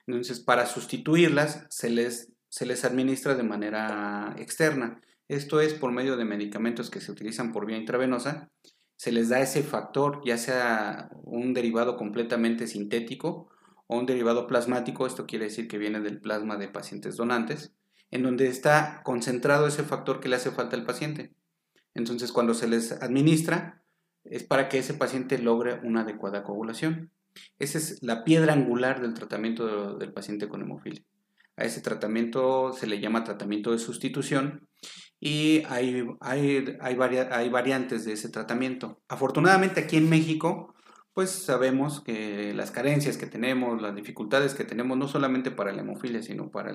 Entonces, 0.05 0.39
para 0.39 0.65
sustituirlas, 0.65 1.65
se 1.69 1.89
les, 1.89 2.32
se 2.53 2.67
les 2.67 2.85
administra 2.85 3.33
de 3.33 3.41
manera 3.41 4.35
externa. 4.37 5.01
Esto 5.27 5.59
es 5.59 5.73
por 5.73 5.91
medio 5.91 6.17
de 6.17 6.23
medicamentos 6.23 6.91
que 6.91 7.01
se 7.01 7.11
utilizan 7.11 7.51
por 7.51 7.65
vía 7.65 7.77
intravenosa. 7.77 8.51
Se 8.95 9.11
les 9.11 9.29
da 9.29 9.39
ese 9.39 9.63
factor, 9.63 10.21
ya 10.23 10.37
sea 10.37 11.09
un 11.23 11.55
derivado 11.55 11.97
completamente 11.97 12.67
sintético 12.67 13.49
o 13.87 13.97
un 13.97 14.05
derivado 14.05 14.45
plasmático, 14.45 15.07
esto 15.07 15.25
quiere 15.25 15.45
decir 15.45 15.67
que 15.67 15.79
viene 15.79 15.99
del 15.99 16.21
plasma 16.21 16.57
de 16.57 16.67
pacientes 16.67 17.17
donantes, 17.17 17.73
en 18.11 18.21
donde 18.21 18.45
está 18.45 19.01
concentrado 19.03 19.65
ese 19.65 19.81
factor 19.81 20.19
que 20.19 20.29
le 20.29 20.35
hace 20.35 20.51
falta 20.51 20.75
al 20.75 20.85
paciente. 20.85 21.33
Entonces, 21.95 22.31
cuando 22.31 22.53
se 22.53 22.67
les 22.67 22.91
administra, 22.91 23.81
es 24.25 24.43
para 24.43 24.69
que 24.69 24.77
ese 24.77 24.93
paciente 24.93 25.39
logre 25.39 25.79
una 25.81 26.01
adecuada 26.01 26.43
coagulación. 26.43 27.09
Esa 27.57 27.79
es 27.79 28.03
la 28.03 28.23
piedra 28.23 28.53
angular 28.53 29.01
del 29.01 29.15
tratamiento 29.15 29.97
del 29.97 30.13
paciente 30.13 30.47
con 30.47 30.61
hemofilia. 30.61 31.03
A 31.55 31.65
ese 31.65 31.81
tratamiento 31.81 32.73
se 32.73 32.87
le 32.87 32.99
llama 32.99 33.23
tratamiento 33.23 33.71
de 33.71 33.79
sustitución 33.79 34.67
y 35.19 35.63
hay, 35.69 36.05
hay, 36.19 36.77
hay, 36.79 36.97
hay 36.99 37.49
variantes 37.49 38.05
de 38.05 38.13
ese 38.13 38.29
tratamiento. 38.29 39.01
Afortunadamente 39.07 39.81
aquí 39.81 39.97
en 39.97 40.09
México 40.09 40.73
pues 41.13 41.29
sabemos 41.29 42.01
que 42.01 42.53
las 42.53 42.71
carencias 42.71 43.17
que 43.17 43.27
tenemos, 43.27 43.81
las 43.81 43.95
dificultades 43.95 44.55
que 44.55 44.63
tenemos, 44.63 44.97
no 44.97 45.07
solamente 45.07 45.51
para 45.51 45.71
la 45.71 45.81
hemofilia, 45.81 46.23
sino 46.23 46.49
para 46.49 46.73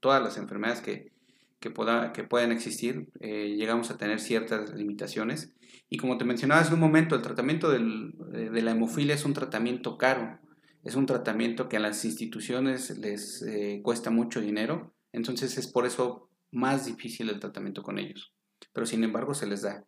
todas 0.00 0.22
las 0.22 0.36
enfermedades 0.36 0.82
que, 0.82 1.12
que, 1.60 1.72
que 2.12 2.24
puedan 2.24 2.52
existir, 2.52 3.08
eh, 3.20 3.54
llegamos 3.56 3.90
a 3.90 3.96
tener 3.96 4.20
ciertas 4.20 4.74
limitaciones. 4.74 5.54
Y 5.88 5.96
como 5.96 6.18
te 6.18 6.26
mencionaba 6.26 6.60
hace 6.60 6.74
un 6.74 6.80
momento, 6.80 7.14
el 7.14 7.22
tratamiento 7.22 7.70
del, 7.70 8.12
de 8.30 8.62
la 8.62 8.72
hemofilia 8.72 9.14
es 9.14 9.24
un 9.24 9.32
tratamiento 9.32 9.96
caro, 9.96 10.38
es 10.84 10.94
un 10.94 11.06
tratamiento 11.06 11.68
que 11.68 11.78
a 11.78 11.80
las 11.80 12.04
instituciones 12.04 12.98
les 12.98 13.42
eh, 13.42 13.80
cuesta 13.82 14.10
mucho 14.10 14.40
dinero, 14.40 14.94
entonces 15.12 15.56
es 15.56 15.66
por 15.66 15.86
eso 15.86 16.28
más 16.50 16.86
difícil 16.86 17.30
el 17.30 17.40
tratamiento 17.40 17.82
con 17.82 17.98
ellos. 17.98 18.32
Pero 18.72 18.86
sin 18.86 19.02
embargo 19.02 19.34
se 19.34 19.46
les 19.46 19.62
da. 19.62 19.84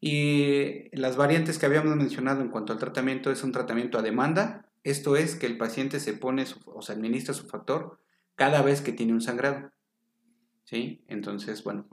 Y 0.00 0.96
las 0.96 1.16
variantes 1.16 1.58
que 1.58 1.66
habíamos 1.66 1.96
mencionado 1.96 2.40
en 2.40 2.48
cuanto 2.48 2.72
al 2.72 2.78
tratamiento 2.78 3.30
es 3.30 3.42
un 3.42 3.52
tratamiento 3.52 3.98
a 3.98 4.02
demanda. 4.02 4.66
Esto 4.84 5.16
es 5.16 5.34
que 5.34 5.46
el 5.46 5.58
paciente 5.58 6.00
se 6.00 6.14
pone 6.14 6.44
o 6.66 6.80
se 6.80 6.92
administra 6.92 7.34
su 7.34 7.48
factor 7.48 7.98
cada 8.36 8.62
vez 8.62 8.80
que 8.80 8.92
tiene 8.92 9.12
un 9.12 9.20
sangrado. 9.20 9.72
¿Sí? 10.68 11.04
Entonces, 11.06 11.62
bueno, 11.62 11.86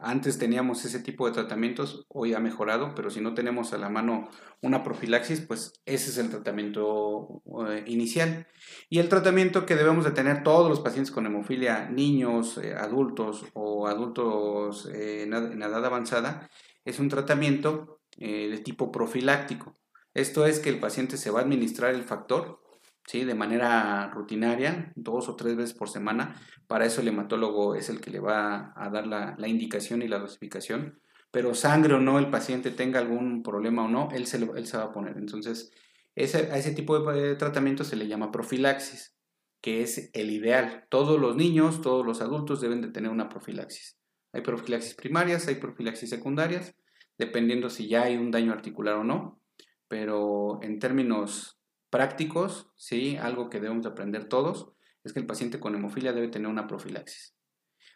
antes 0.00 0.38
teníamos 0.38 0.82
ese 0.86 1.00
tipo 1.00 1.26
de 1.26 1.34
tratamientos, 1.34 2.06
hoy 2.08 2.32
ha 2.32 2.40
mejorado, 2.40 2.94
pero 2.94 3.10
si 3.10 3.20
no 3.20 3.34
tenemos 3.34 3.74
a 3.74 3.78
la 3.78 3.90
mano 3.90 4.30
una 4.62 4.82
profilaxis, 4.82 5.42
pues 5.42 5.74
ese 5.84 6.08
es 6.08 6.16
el 6.16 6.30
tratamiento 6.30 7.42
eh, 7.68 7.84
inicial. 7.86 8.46
Y 8.88 9.00
el 9.00 9.10
tratamiento 9.10 9.66
que 9.66 9.76
debemos 9.76 10.06
de 10.06 10.12
tener 10.12 10.42
todos 10.42 10.70
los 10.70 10.80
pacientes 10.80 11.12
con 11.12 11.26
hemofilia, 11.26 11.90
niños, 11.90 12.56
eh, 12.56 12.74
adultos 12.74 13.44
o 13.52 13.86
adultos 13.86 14.88
eh, 14.94 15.24
en 15.24 15.62
edad 15.62 15.84
avanzada, 15.84 16.48
es 16.86 16.98
un 16.98 17.10
tratamiento 17.10 18.00
de 18.16 18.58
tipo 18.64 18.90
profiláctico. 18.90 19.76
Esto 20.14 20.46
es 20.46 20.58
que 20.58 20.70
el 20.70 20.80
paciente 20.80 21.18
se 21.18 21.30
va 21.30 21.40
a 21.40 21.42
administrar 21.42 21.94
el 21.94 22.02
factor 22.02 22.62
¿sí? 23.06 23.24
de 23.24 23.34
manera 23.34 24.10
rutinaria, 24.10 24.92
dos 24.96 25.28
o 25.28 25.36
tres 25.36 25.56
veces 25.56 25.74
por 25.74 25.88
semana. 25.88 26.40
Para 26.66 26.86
eso 26.86 27.00
el 27.00 27.08
hematólogo 27.08 27.74
es 27.74 27.88
el 27.88 28.00
que 28.00 28.10
le 28.10 28.20
va 28.20 28.72
a 28.76 28.90
dar 28.90 29.06
la, 29.06 29.48
indicación 29.48 30.02
y 30.02 30.08
la 30.08 30.18
dosificación. 30.18 31.00
Pero 31.30 31.54
sangre 31.54 31.94
o 31.94 32.00
no, 32.00 32.18
el 32.18 32.30
paciente 32.30 32.70
tenga 32.70 33.00
algún 33.00 33.42
problema 33.42 33.84
o 33.84 33.88
no, 33.88 34.08
él 34.12 34.26
se, 34.26 34.36
él 34.38 34.66
se 34.66 34.76
va 34.76 34.84
a 34.84 34.92
poner. 34.92 35.16
Entonces, 35.16 35.72
ese, 36.14 36.50
a 36.50 36.58
ese 36.58 36.72
tipo 36.72 36.98
de 37.12 37.34
tratamiento 37.36 37.84
se 37.84 37.96
le 37.96 38.08
llama 38.08 38.32
profilaxis, 38.32 39.14
que 39.60 39.82
es 39.82 40.10
el 40.14 40.30
ideal. 40.30 40.86
Todos 40.88 41.20
los 41.20 41.36
niños, 41.36 41.82
todos 41.82 42.06
los 42.06 42.20
adultos 42.20 42.60
deben 42.60 42.80
de 42.80 42.88
tener 42.88 43.10
una 43.10 43.28
profilaxis. 43.28 43.98
Hay 44.32 44.42
profilaxis 44.42 44.94
primarias, 44.94 45.46
hay 45.48 45.56
profilaxis 45.56 46.10
secundarias, 46.10 46.74
dependiendo 47.18 47.70
si 47.70 47.88
ya 47.88 48.04
hay 48.04 48.16
un 48.16 48.30
daño 48.30 48.52
articular 48.52 48.96
o 48.96 49.04
no, 49.04 49.40
pero 49.88 50.58
en 50.62 50.78
términos 50.78 51.55
prácticos, 51.96 52.70
sí, 52.76 53.16
algo 53.16 53.48
que 53.48 53.58
debemos 53.58 53.86
aprender 53.86 54.28
todos 54.28 54.70
es 55.02 55.14
que 55.14 55.18
el 55.18 55.24
paciente 55.24 55.58
con 55.58 55.74
hemofilia 55.74 56.12
debe 56.12 56.28
tener 56.28 56.46
una 56.46 56.66
profilaxis. 56.66 57.34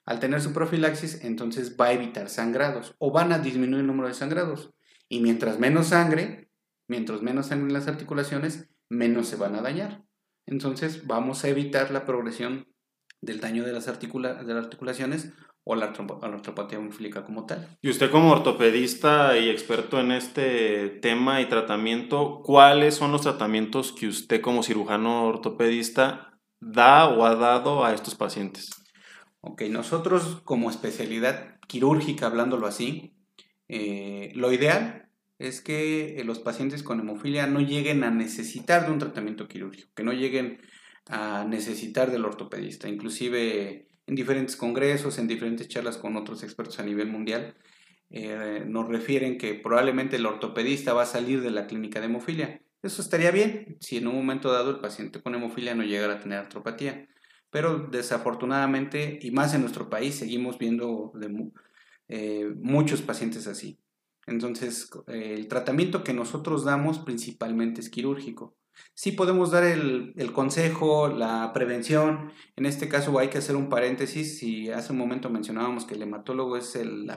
Al 0.07 0.21
tener 0.21 0.41
su 0.41 0.55
profilaxis, 0.55 1.23
entonces 1.23 1.77
va 1.79 1.89
a 1.89 1.93
evitar 1.93 2.31
sangrados 2.31 2.95
o 2.99 3.13
van 3.13 3.31
a 3.31 3.41
disminuir 3.41 3.81
el 3.81 3.87
número 3.87 4.09
de 4.09 4.15
sangrados. 4.15 4.73
Y 5.11 5.21
mientras 5.21 5.59
menos 5.59 5.89
sangre, 5.89 6.49
mientras 6.89 7.21
menos 7.21 7.49
sangre 7.49 7.67
en 7.67 7.75
las 7.75 7.89
articulaciones, 7.89 8.71
menos 8.89 9.29
se 9.29 9.37
van 9.37 9.55
a 9.55 9.61
dañar. 9.61 10.03
Entonces 10.47 11.07
vamos 11.07 11.45
a 11.45 11.49
evitar 11.49 11.91
la 11.91 12.07
progresión 12.07 12.73
del 13.21 13.41
daño 13.41 13.67
de 13.67 13.73
las, 13.75 13.85
de 13.85 14.55
las 14.55 14.65
articulaciones 14.65 15.35
o 15.71 15.77
la, 15.77 15.87
artropatía 15.87 16.79
hemofílica 16.79 17.25
como 17.25 17.47
tal. 17.47 17.79
Y 17.81 17.91
usted 17.91 18.11
como 18.11 18.33
ortopedista 18.33 19.39
y 19.39 19.49
experto 19.49 20.01
en 20.01 20.11
este 20.11 20.89
tema 20.89 21.41
y 21.41 21.47
tratamiento, 21.47 22.43
¿cuáles 22.43 22.97
son 22.97 23.13
los 23.13 23.23
tratamientos 23.23 23.93
que 23.93 24.09
usted 24.09 24.41
como 24.41 24.65
cirujano 24.65 25.27
ortopedista 25.27 26.41
da 26.59 27.09
o 27.09 27.25
ha 27.25 27.37
dado 27.37 27.85
a 27.85 27.95
estos 27.95 28.17
pacientes? 28.17 28.71
Ok, 29.43 29.63
nosotros 29.71 30.41
como 30.43 30.71
especialidad 30.71 31.61
quirúrgica, 31.69 32.27
hablándolo 32.27 32.67
así, 32.67 33.15
eh, 33.69 34.33
lo 34.35 34.53
ideal 34.53 35.09
es 35.39 35.61
que 35.61 36.21
los 36.27 36.41
pacientes 36.41 36.83
con 36.83 36.99
hemofilia 36.99 37.47
no 37.47 37.61
lleguen 37.61 38.03
a 38.03 38.11
necesitar 38.11 38.87
de 38.87 38.93
un 38.93 38.99
tratamiento 38.99 39.47
quirúrgico, 39.47 39.93
que 39.95 40.03
no 40.03 40.13
lleguen 40.13 40.59
a 41.07 41.45
necesitar 41.49 42.11
del 42.11 42.25
ortopedista. 42.25 42.89
Inclusive 42.89 43.87
en 44.11 44.17
diferentes 44.17 44.57
congresos, 44.57 45.19
en 45.19 45.29
diferentes 45.29 45.69
charlas 45.69 45.97
con 45.97 46.17
otros 46.17 46.43
expertos 46.43 46.81
a 46.81 46.83
nivel 46.83 47.07
mundial, 47.07 47.55
eh, 48.11 48.65
nos 48.67 48.89
refieren 48.89 49.39
que 49.39 49.55
probablemente 49.55 50.17
el 50.17 50.27
ortopedista 50.27 50.93
va 50.93 51.03
a 51.03 51.07
salir 51.07 51.41
de 51.43 51.53
la 51.53 51.69
clínica 51.69 52.01
de 52.01 52.07
hemofilia. 52.07 52.61
Eso 52.83 53.03
estaría 53.03 53.31
bien 53.31 53.77
si 53.79 53.99
en 53.99 54.09
un 54.09 54.17
momento 54.17 54.51
dado 54.51 54.71
el 54.73 54.81
paciente 54.81 55.23
con 55.23 55.37
hemofilia 55.37 55.77
no 55.77 55.85
llegara 55.85 56.15
a 56.15 56.19
tener 56.19 56.41
artropatía. 56.41 57.07
Pero 57.51 57.87
desafortunadamente, 57.89 59.21
y 59.23 59.31
más 59.31 59.55
en 59.55 59.61
nuestro 59.61 59.89
país, 59.89 60.17
seguimos 60.17 60.59
viendo 60.59 61.13
eh, 62.09 62.53
muchos 62.57 63.03
pacientes 63.03 63.47
así. 63.47 63.79
Entonces, 64.27 64.91
el 65.07 65.47
tratamiento 65.47 66.03
que 66.03 66.13
nosotros 66.13 66.65
damos 66.65 66.99
principalmente 66.99 67.81
es 67.81 67.89
quirúrgico. 67.91 68.57
Sí 68.95 69.13
podemos 69.13 69.51
dar 69.51 69.65
el, 69.65 70.33
consejo, 70.33 71.09
la 71.09 71.53
prevención. 71.53 72.33
En 72.57 72.67
este 72.67 72.89
caso 72.89 73.19
hay 73.19 73.29
que 73.29 73.39
hacer 73.39 73.57
un 73.57 73.69
paréntesis. 73.69 74.39
Si 74.39 74.71
hace 74.71 74.93
un 74.93 74.99
momento 74.99 75.31
mencionábamos 75.31 75.85
que 75.85 75.95
el 75.95 76.03
hematólogo 76.03 76.57
es 76.57 76.77
el, 76.77 77.11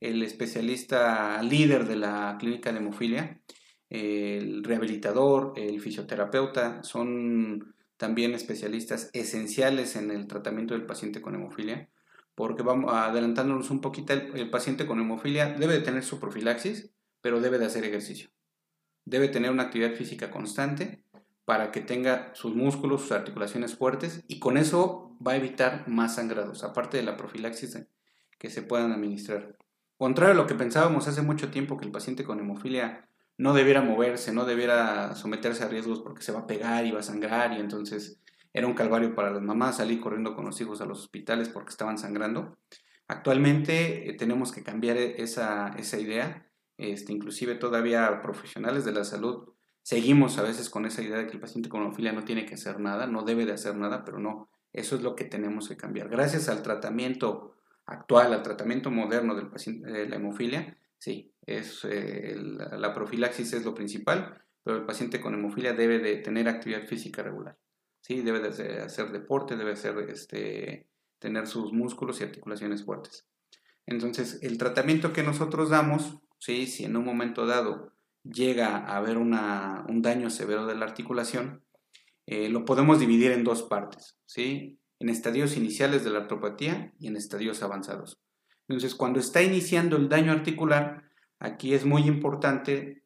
el 0.00 0.22
especialista 0.22 1.42
líder 1.42 1.86
de 1.86 1.96
la 1.96 2.36
clínica 2.38 2.72
de 2.72 2.78
hemofilia, 2.78 3.40
el 3.88 4.64
rehabilitador, 4.64 5.52
el 5.56 5.80
fisioterapeuta, 5.80 6.82
son 6.82 7.74
también 7.96 8.34
especialistas 8.34 9.10
esenciales 9.12 9.96
en 9.96 10.10
el 10.10 10.26
tratamiento 10.26 10.74
del 10.74 10.86
paciente 10.86 11.22
con 11.22 11.34
hemofilia, 11.34 11.88
porque 12.34 12.62
vamos 12.62 12.92
adelantándonos 12.92 13.70
un 13.70 13.80
poquito, 13.80 14.12
el, 14.12 14.50
paciente 14.50 14.86
con 14.86 15.00
hemofilia 15.00 15.54
debe 15.54 15.74
de 15.74 15.80
tener 15.80 16.04
su 16.04 16.20
profilaxis, 16.20 16.90
pero 17.20 17.40
debe 17.40 17.58
de 17.58 17.66
hacer 17.66 17.84
ejercicio. 17.84 18.30
Debe 19.06 19.28
tener 19.28 19.50
una 19.50 19.62
actividad 19.62 19.94
física 19.94 20.30
constante 20.30 21.02
para 21.46 21.70
que 21.70 21.80
tenga 21.80 22.34
sus 22.34 22.54
músculos, 22.54 23.02
sus 23.02 23.12
articulaciones 23.12 23.76
fuertes 23.76 24.22
y 24.28 24.38
con 24.38 24.58
eso 24.58 25.16
va 25.26 25.32
a 25.32 25.36
evitar 25.36 25.88
más 25.88 26.16
sangrados, 26.16 26.64
aparte 26.64 26.98
de 26.98 27.04
la 27.04 27.16
profilaxis 27.16 27.86
que 28.38 28.50
se 28.50 28.62
puedan 28.62 28.92
administrar. 28.92 29.56
Contrario 29.96 30.34
a 30.34 30.36
lo 30.36 30.46
que 30.46 30.54
pensábamos 30.54 31.08
hace 31.08 31.22
mucho 31.22 31.50
tiempo 31.50 31.78
que 31.78 31.86
el 31.86 31.92
paciente 31.92 32.24
con 32.24 32.40
hemofilia 32.40 33.08
no 33.38 33.54
debiera 33.54 33.80
moverse, 33.80 34.32
no 34.32 34.44
debiera 34.44 35.14
someterse 35.14 35.64
a 35.64 35.68
riesgos 35.68 36.00
porque 36.00 36.22
se 36.22 36.32
va 36.32 36.40
a 36.40 36.46
pegar 36.46 36.84
y 36.84 36.90
va 36.90 37.00
a 37.00 37.04
sangrar 37.04 37.52
y 37.52 37.60
entonces 37.60 38.20
era 38.52 38.66
un 38.66 38.74
calvario 38.74 39.14
para 39.14 39.30
las 39.30 39.42
mamás 39.42 39.76
salir 39.76 40.00
corriendo 40.00 40.34
con 40.34 40.46
los 40.46 40.60
hijos 40.60 40.80
a 40.80 40.86
los 40.86 41.00
hospitales 41.00 41.48
porque 41.48 41.70
estaban 41.70 41.98
sangrando. 41.98 42.58
Actualmente 43.06 44.08
eh, 44.08 44.14
tenemos 44.14 44.50
que 44.50 44.62
cambiar 44.62 44.96
esa, 44.96 45.68
esa 45.78 45.98
idea, 45.98 46.50
este, 46.76 47.12
inclusive 47.12 47.54
todavía 47.54 48.20
profesionales 48.22 48.84
de 48.84 48.92
la 48.92 49.04
salud 49.04 49.52
seguimos 49.82 50.38
a 50.38 50.42
veces 50.42 50.68
con 50.68 50.84
esa 50.84 51.02
idea 51.02 51.18
de 51.18 51.26
que 51.26 51.34
el 51.34 51.40
paciente 51.40 51.68
con 51.68 51.82
hemofilia 51.82 52.12
no 52.12 52.24
tiene 52.24 52.44
que 52.44 52.54
hacer 52.54 52.80
nada, 52.80 53.06
no 53.06 53.22
debe 53.22 53.46
de 53.46 53.52
hacer 53.52 53.76
nada, 53.76 54.04
pero 54.04 54.18
no, 54.18 54.50
eso 54.72 54.96
es 54.96 55.02
lo 55.02 55.14
que 55.14 55.24
tenemos 55.24 55.68
que 55.68 55.76
cambiar. 55.76 56.08
Gracias 56.08 56.48
al 56.48 56.62
tratamiento 56.62 57.54
actual, 57.84 58.32
al 58.32 58.42
tratamiento 58.42 58.90
moderno 58.90 59.34
del 59.36 59.48
paciente, 59.48 59.90
de 59.90 60.08
la 60.08 60.16
hemofilia, 60.16 60.76
Sí, 60.98 61.32
es, 61.44 61.84
eh, 61.84 62.34
la, 62.36 62.94
profilaxis 62.94 63.52
es 63.52 63.64
lo 63.64 63.74
principal, 63.74 64.42
pero 64.62 64.78
el 64.78 64.84
paciente 64.84 65.20
con 65.20 65.34
hemofilia 65.34 65.72
debe 65.72 65.98
de 65.98 66.16
tener 66.16 66.48
actividad 66.48 66.86
física 66.86 67.22
regular. 67.22 67.58
Sí, 68.00 68.22
debe 68.22 68.40
de 68.40 68.80
hacer 68.80 69.10
deporte, 69.12 69.56
debe 69.56 69.72
hacer, 69.72 69.98
este, 70.10 70.88
tener 71.18 71.46
sus 71.46 71.72
músculos 71.72 72.20
y 72.20 72.24
articulaciones 72.24 72.84
fuertes. 72.84 73.28
Entonces, 73.84 74.40
el 74.42 74.58
tratamiento 74.58 75.12
que 75.12 75.22
nosotros 75.22 75.70
damos, 75.70 76.18
¿sí? 76.38 76.66
si 76.66 76.84
en 76.84 76.96
un 76.96 77.04
momento 77.04 77.46
dado 77.46 77.92
llega 78.22 78.76
a 78.76 78.96
haber 78.96 79.18
una, 79.18 79.84
un 79.88 80.02
daño 80.02 80.30
severo 80.30 80.66
de 80.66 80.74
la 80.74 80.84
articulación, 80.84 81.62
eh, 82.26 82.48
lo 82.48 82.64
podemos 82.64 82.98
dividir 82.98 83.30
en 83.32 83.44
dos 83.44 83.62
partes, 83.62 84.16
¿sí? 84.26 84.78
en 84.98 85.08
estadios 85.08 85.56
iniciales 85.56 86.04
de 86.04 86.10
la 86.10 86.20
artropatía 86.20 86.92
y 86.98 87.06
en 87.06 87.16
estadios 87.16 87.62
avanzados. 87.62 88.18
Entonces, 88.68 88.94
cuando 88.94 89.20
está 89.20 89.42
iniciando 89.42 89.96
el 89.96 90.08
daño 90.08 90.32
articular, 90.32 91.04
aquí 91.38 91.74
es 91.74 91.84
muy 91.84 92.02
importante, 92.02 93.02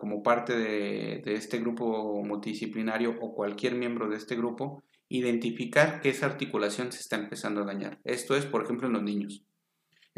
como 0.00 0.22
parte 0.22 0.56
de, 0.56 1.22
este 1.34 1.58
grupo 1.58 2.22
multidisciplinario 2.24 3.16
o 3.20 3.34
cualquier 3.34 3.74
miembro 3.74 4.08
de 4.08 4.16
este 4.16 4.36
grupo, 4.36 4.82
identificar 5.08 6.00
que 6.00 6.10
esa 6.10 6.26
articulación 6.26 6.92
se 6.92 7.00
está 7.00 7.16
empezando 7.16 7.62
a 7.62 7.64
dañar. 7.64 7.98
Esto 8.04 8.36
es, 8.36 8.46
por 8.46 8.62
ejemplo, 8.62 8.86
en 8.86 8.94
los 8.94 9.02
niños. 9.02 9.44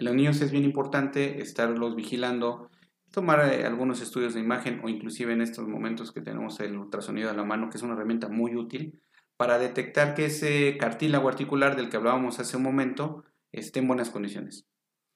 En 0.00 0.06
los 0.06 0.14
niños 0.14 0.40
es 0.40 0.50
bien 0.50 0.64
importante 0.64 1.42
estarlos 1.42 1.94
vigilando, 1.94 2.70
tomar 3.10 3.52
eh, 3.52 3.66
algunos 3.66 4.00
estudios 4.00 4.32
de 4.32 4.40
imagen 4.40 4.80
o 4.82 4.88
inclusive 4.88 5.34
en 5.34 5.42
estos 5.42 5.68
momentos 5.68 6.10
que 6.10 6.22
tenemos 6.22 6.58
el 6.60 6.74
ultrasonido 6.78 7.28
a 7.28 7.34
la 7.34 7.44
mano, 7.44 7.68
que 7.68 7.76
es 7.76 7.82
una 7.82 7.92
herramienta 7.92 8.30
muy 8.30 8.56
útil 8.56 8.98
para 9.36 9.58
detectar 9.58 10.14
que 10.14 10.24
ese 10.24 10.78
cartílago 10.78 11.28
articular 11.28 11.76
del 11.76 11.90
que 11.90 11.98
hablábamos 11.98 12.40
hace 12.40 12.56
un 12.56 12.62
momento 12.62 13.24
esté 13.52 13.80
en 13.80 13.88
buenas 13.88 14.08
condiciones. 14.08 14.66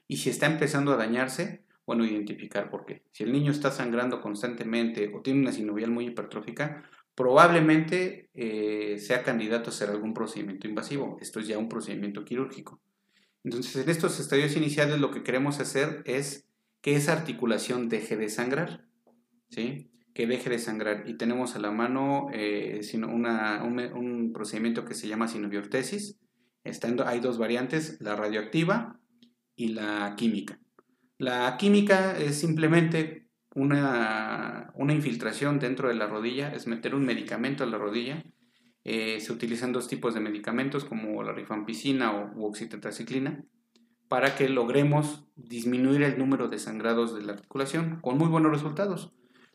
Y 0.07 0.18
si 0.18 0.29
está 0.29 0.44
empezando 0.44 0.92
a 0.92 0.97
dañarse, 0.97 1.64
bueno, 1.87 2.05
identificar 2.05 2.68
por 2.68 2.85
qué. 2.85 3.05
Si 3.11 3.23
el 3.23 3.33
niño 3.33 3.53
está 3.53 3.70
sangrando 3.70 4.20
constantemente 4.20 5.11
o 5.14 5.23
tiene 5.23 5.40
una 5.40 5.53
sinovial 5.53 5.92
muy 5.92 6.09
hipertrófica, 6.09 6.83
probablemente 7.14 8.29
eh, 8.35 8.99
sea 8.99 9.23
candidato 9.23 9.70
a 9.70 9.73
hacer 9.73 9.88
algún 9.88 10.12
procedimiento 10.12 10.68
invasivo. 10.68 11.16
Esto 11.23 11.40
es 11.40 11.47
ya 11.47 11.57
un 11.57 11.70
procedimiento 11.70 12.23
quirúrgico. 12.23 12.83
Entonces, 13.45 13.77
en 13.77 13.91
estos 13.91 14.19
estadios 14.19 14.57
iniciales 14.57 14.99
lo 14.99 15.11
que 15.11 15.23
queremos 15.23 15.61
hacer 15.61 16.03
es 16.07 16.49
que 16.81 16.97
esa 16.97 17.13
articulación 17.13 17.89
deje 17.89 18.17
de 18.17 18.29
sangrar, 18.29 18.87
¿sí? 19.51 19.91
Que 20.15 20.27
deje 20.27 20.51
de 20.51 20.59
sangrar. 20.59 21.05
Y 21.07 21.17
tenemos 21.17 21.55
a 21.55 21.59
la 21.59 21.71
mano 21.71 22.29
eh, 22.33 22.81
un, 22.95 24.33
procedimiento 24.33 24.85
que 24.85 24.95
se 24.95 25.09
llama 25.09 25.29
sinoviortesis, 25.29 26.19
hay 27.07 27.21
dos 27.21 27.39
variantes, 27.39 27.99
la 28.01 28.17
radioactiva 28.17 28.99
y 29.55 29.69
la 29.69 30.15
química. 30.17 30.59
La 31.19 31.57
química 31.59 32.19
es 32.19 32.39
simplemente 32.39 33.29
una, 33.55 34.73
infiltración 34.89 35.59
dentro 35.59 35.89
de 35.89 35.95
la 35.95 36.07
rodilla, 36.07 36.53
es 36.53 36.67
meter 36.67 36.95
un 36.95 37.05
medicamento 37.05 37.65
a 37.65 37.67
la 37.67 37.79
rodilla. 37.79 38.25
Eh, 38.85 39.18
se 39.20 39.33
utilizan 39.33 39.73
dos 39.73 39.88
tipos 39.88 40.12
de 40.12 40.20
medicamentos 40.20 40.85
como 40.85 41.23
la 41.23 41.33
rifampicina 41.33 42.12
o 42.12 42.47
oxitetraciclina 42.47 43.42
para 44.09 44.37
que 44.37 44.49
logremos 44.51 45.25
disminuir 45.37 46.03
el 46.03 46.18
número 46.18 46.49
de 46.49 46.59
sangrados 46.59 47.14
de 47.14 47.23
la 47.23 47.33
articulación 47.33 47.99
con 48.03 48.18
muy 48.18 48.29
buenos 48.29 48.53
resultados. 48.53 49.12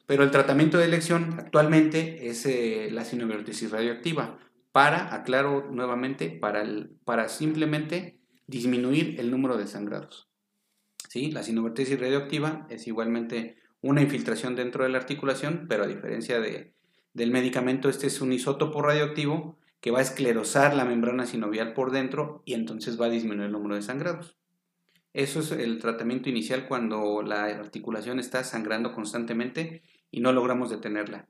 Pero 0.08 0.24
el 0.24 0.32
tratamiento 0.32 0.80
de 0.80 0.86
elección 0.86 1.36
actualmente 1.38 2.30
es 2.30 2.46
eh, 2.48 2.90
la 2.92 3.06
sinoviórtesis 3.06 3.70
radioactiva 3.70 4.40
para, 4.72 5.14
aclaro 5.14 5.70
nuevamente, 5.70 6.30
para, 6.30 6.64
para 7.06 7.30
simplemente 7.30 8.20
disminuir 8.48 9.20
el 9.20 9.30
número 9.30 9.58
de 9.58 9.68
sangrados. 9.68 10.28
¿Sí? 11.08 11.32
La 11.32 11.44
sinovertesis 11.44 12.00
radioactiva 12.00 12.66
es 12.70 12.88
igualmente 12.88 13.58
una 13.82 14.02
infiltración 14.02 14.56
dentro 14.56 14.84
de 14.84 14.90
la 14.90 14.98
articulación, 14.98 15.68
pero 15.70 15.84
a 15.84 15.88
diferencia 15.88 16.40
de, 16.40 16.74
del 17.20 17.32
medicamento, 17.32 17.90
este 17.90 18.08
es 18.08 18.22
un 18.22 18.32
isótopo 18.32 18.82
radioactivo 18.82 19.58
que 19.82 19.92
va 19.92 20.00
a 20.00 20.04
esclerosar 20.04 20.74
la 20.74 20.86
membrana 20.86 21.26
sinovial 21.26 21.74
por 21.74 21.92
dentro 21.92 22.42
y 22.46 22.54
entonces 22.54 23.00
va 23.00 23.08
a 23.08 23.10
disminuir 23.10 23.48
el 23.48 23.52
número 23.52 23.76
de 23.76 23.82
sangrados. 23.82 24.38
Eso 25.12 25.42
es 25.42 25.52
el 25.52 25.80
tratamiento 25.80 26.30
inicial 26.30 26.66
cuando 26.66 27.22
la 27.22 27.44
articulación 27.44 28.20
está 28.20 28.46
sangrando 28.46 28.94
constantemente 28.94 29.82
y 30.10 30.22
no 30.22 30.32
logramos 30.32 30.70
detenerla. 30.70 31.28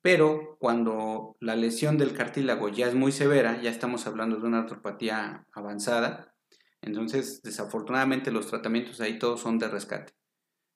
Pero 0.00 0.56
cuando 0.60 1.36
la 1.40 1.56
lesión 1.56 1.98
del 1.98 2.12
cartílago 2.12 2.68
ya 2.68 2.86
es 2.86 2.94
muy 2.94 3.10
severa, 3.10 3.60
ya 3.60 3.70
estamos 3.70 4.06
hablando 4.06 4.36
de 4.36 4.46
una 4.46 4.60
artropatía 4.60 5.44
avanzada, 5.52 6.34
entonces 6.82 7.42
desafortunadamente 7.42 8.30
los 8.30 8.46
tratamientos 8.46 9.00
ahí 9.00 9.18
todos 9.18 9.40
son 9.40 9.58
de 9.58 9.66
rescate. 9.66 10.12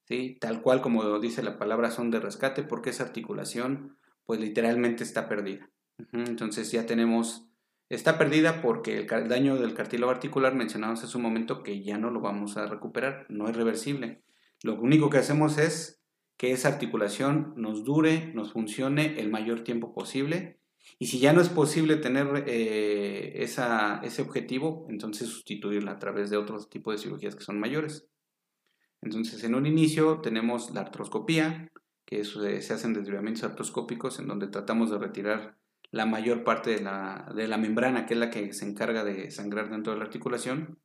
¿sí? 0.09 0.39
Tal 0.41 0.61
cual 0.61 0.83
como 0.83 1.21
dice 1.21 1.41
la 1.45 1.57
palabra 1.57 1.93
son 1.93 2.11
de 2.11 2.19
rescate 2.19 2.65
porque 2.65 2.91
esa 2.91 3.05
articulación 3.05 4.00
pues 4.31 4.39
literalmente 4.39 5.03
está 5.03 5.29
perdida. 5.29 5.69
Entonces 6.13 6.71
ya 6.71 6.87
tenemos, 6.87 7.49
está 7.89 8.17
perdida 8.17 8.63
porque 8.63 8.99
el 8.99 9.29
daño 9.29 9.57
del 9.57 9.75
cartílago 9.75 10.13
articular 10.13 10.55
mencionamos 10.55 11.03
hace 11.03 11.17
un 11.17 11.25
momento 11.25 11.65
que 11.65 11.83
ya 11.83 11.99
no 11.99 12.13
lo 12.13 12.21
vamos 12.21 12.57
a 12.57 12.67
recuperar, 12.67 13.27
no 13.29 13.49
es 13.49 13.57
reversible. 13.57 14.23
Lo 14.63 14.81
único 14.81 15.11
que 15.11 15.19
hacemos 15.19 15.59
es 15.59 16.01
que 16.37 16.53
esa 16.53 16.69
articulación 16.69 17.55
nos 17.57 17.83
dure, 17.83 18.33
nos 18.33 18.53
funcione 18.53 19.19
el 19.19 19.31
mayor 19.33 19.65
tiempo 19.65 19.93
posible. 19.93 20.61
Y 21.01 21.07
si 21.07 21.19
ya 21.19 21.33
no 21.33 21.41
es 21.41 21.49
posible 21.49 21.97
tener 21.97 22.45
eh, 22.47 23.33
ese 23.35 24.23
objetivo, 24.23 24.87
entonces 24.91 25.27
sustituirla 25.27 25.91
a 25.91 25.99
través 25.99 26.31
de 26.31 26.37
otros 26.37 26.71
tipos 26.71 26.95
de 26.95 27.03
cirugías 27.03 27.35
que 27.35 27.43
son 27.43 27.59
mayores. 27.59 28.07
Entonces, 29.03 29.43
en 29.43 29.57
un 29.57 29.67
inicio 29.67 30.21
tenemos 30.21 30.71
la 30.71 30.83
artroscopía, 30.83 31.69
que 32.11 32.25
se 32.25 32.73
hacen 32.75 32.93
desviamientos 32.93 33.45
artroscópicos 33.45 34.19
en 34.19 34.27
donde 34.27 34.49
tratamos 34.49 34.91
de 34.91 34.99
retirar 34.99 35.57
la 35.93 36.07
mayor 36.07 36.43
parte 36.43 36.71
de 36.71 36.81
la, 36.81 37.33
de 37.35 37.47
la 37.47 37.57
membrana, 37.57 38.07
que 38.07 38.15
es 38.15 38.21
la 38.21 38.31
que 38.31 38.53
se 38.53 38.69
encarga 38.69 39.05
de 39.05 39.31
sangrar 39.31 39.71
dentro 39.71 39.93
de 39.93 39.99
la 39.99 40.05
articulación. 40.05 40.79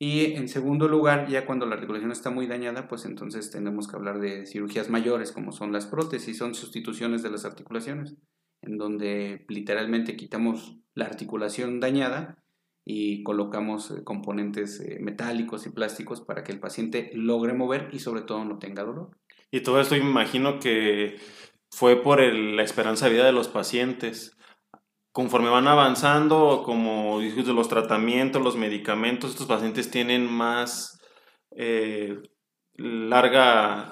Y 0.00 0.34
en 0.34 0.48
segundo 0.48 0.88
lugar, 0.88 1.28
ya 1.28 1.46
cuando 1.46 1.66
la 1.66 1.74
articulación 1.74 2.12
está 2.12 2.30
muy 2.30 2.46
dañada, 2.46 2.88
pues 2.88 3.04
entonces 3.04 3.50
tenemos 3.50 3.88
que 3.88 3.96
hablar 3.96 4.20
de 4.20 4.46
cirugías 4.46 4.90
mayores, 4.90 5.32
como 5.32 5.52
son 5.52 5.72
las 5.72 5.86
prótesis, 5.86 6.38
son 6.38 6.54
sustituciones 6.54 7.22
de 7.22 7.30
las 7.30 7.44
articulaciones, 7.44 8.16
en 8.62 8.78
donde 8.78 9.44
literalmente 9.48 10.16
quitamos 10.16 10.78
la 10.94 11.06
articulación 11.06 11.80
dañada 11.80 12.42
y 12.84 13.22
colocamos 13.22 13.90
eh, 13.90 14.02
componentes 14.02 14.80
eh, 14.80 14.98
metálicos 15.00 15.66
y 15.66 15.70
plásticos 15.70 16.20
para 16.20 16.42
que 16.42 16.52
el 16.52 16.60
paciente 16.60 17.10
logre 17.14 17.52
mover 17.52 17.90
y 17.92 17.98
sobre 17.98 18.22
todo 18.22 18.44
no 18.44 18.58
tenga 18.58 18.84
dolor. 18.84 19.10
Y 19.50 19.60
todo 19.60 19.80
esto 19.80 19.96
imagino 19.96 20.58
que 20.58 21.18
fue 21.70 21.96
por 22.02 22.20
la 22.20 22.62
esperanza 22.62 23.06
de 23.06 23.12
vida 23.12 23.24
de 23.24 23.32
los 23.32 23.48
pacientes. 23.48 24.36
Conforme 25.12 25.48
van 25.48 25.68
avanzando, 25.68 26.62
como 26.64 27.20
los 27.20 27.68
tratamientos, 27.68 28.42
los 28.42 28.56
medicamentos, 28.56 29.30
estos 29.30 29.46
pacientes 29.46 29.90
tienen 29.90 30.30
más 30.30 31.00
eh, 31.56 32.18
larga 32.74 33.90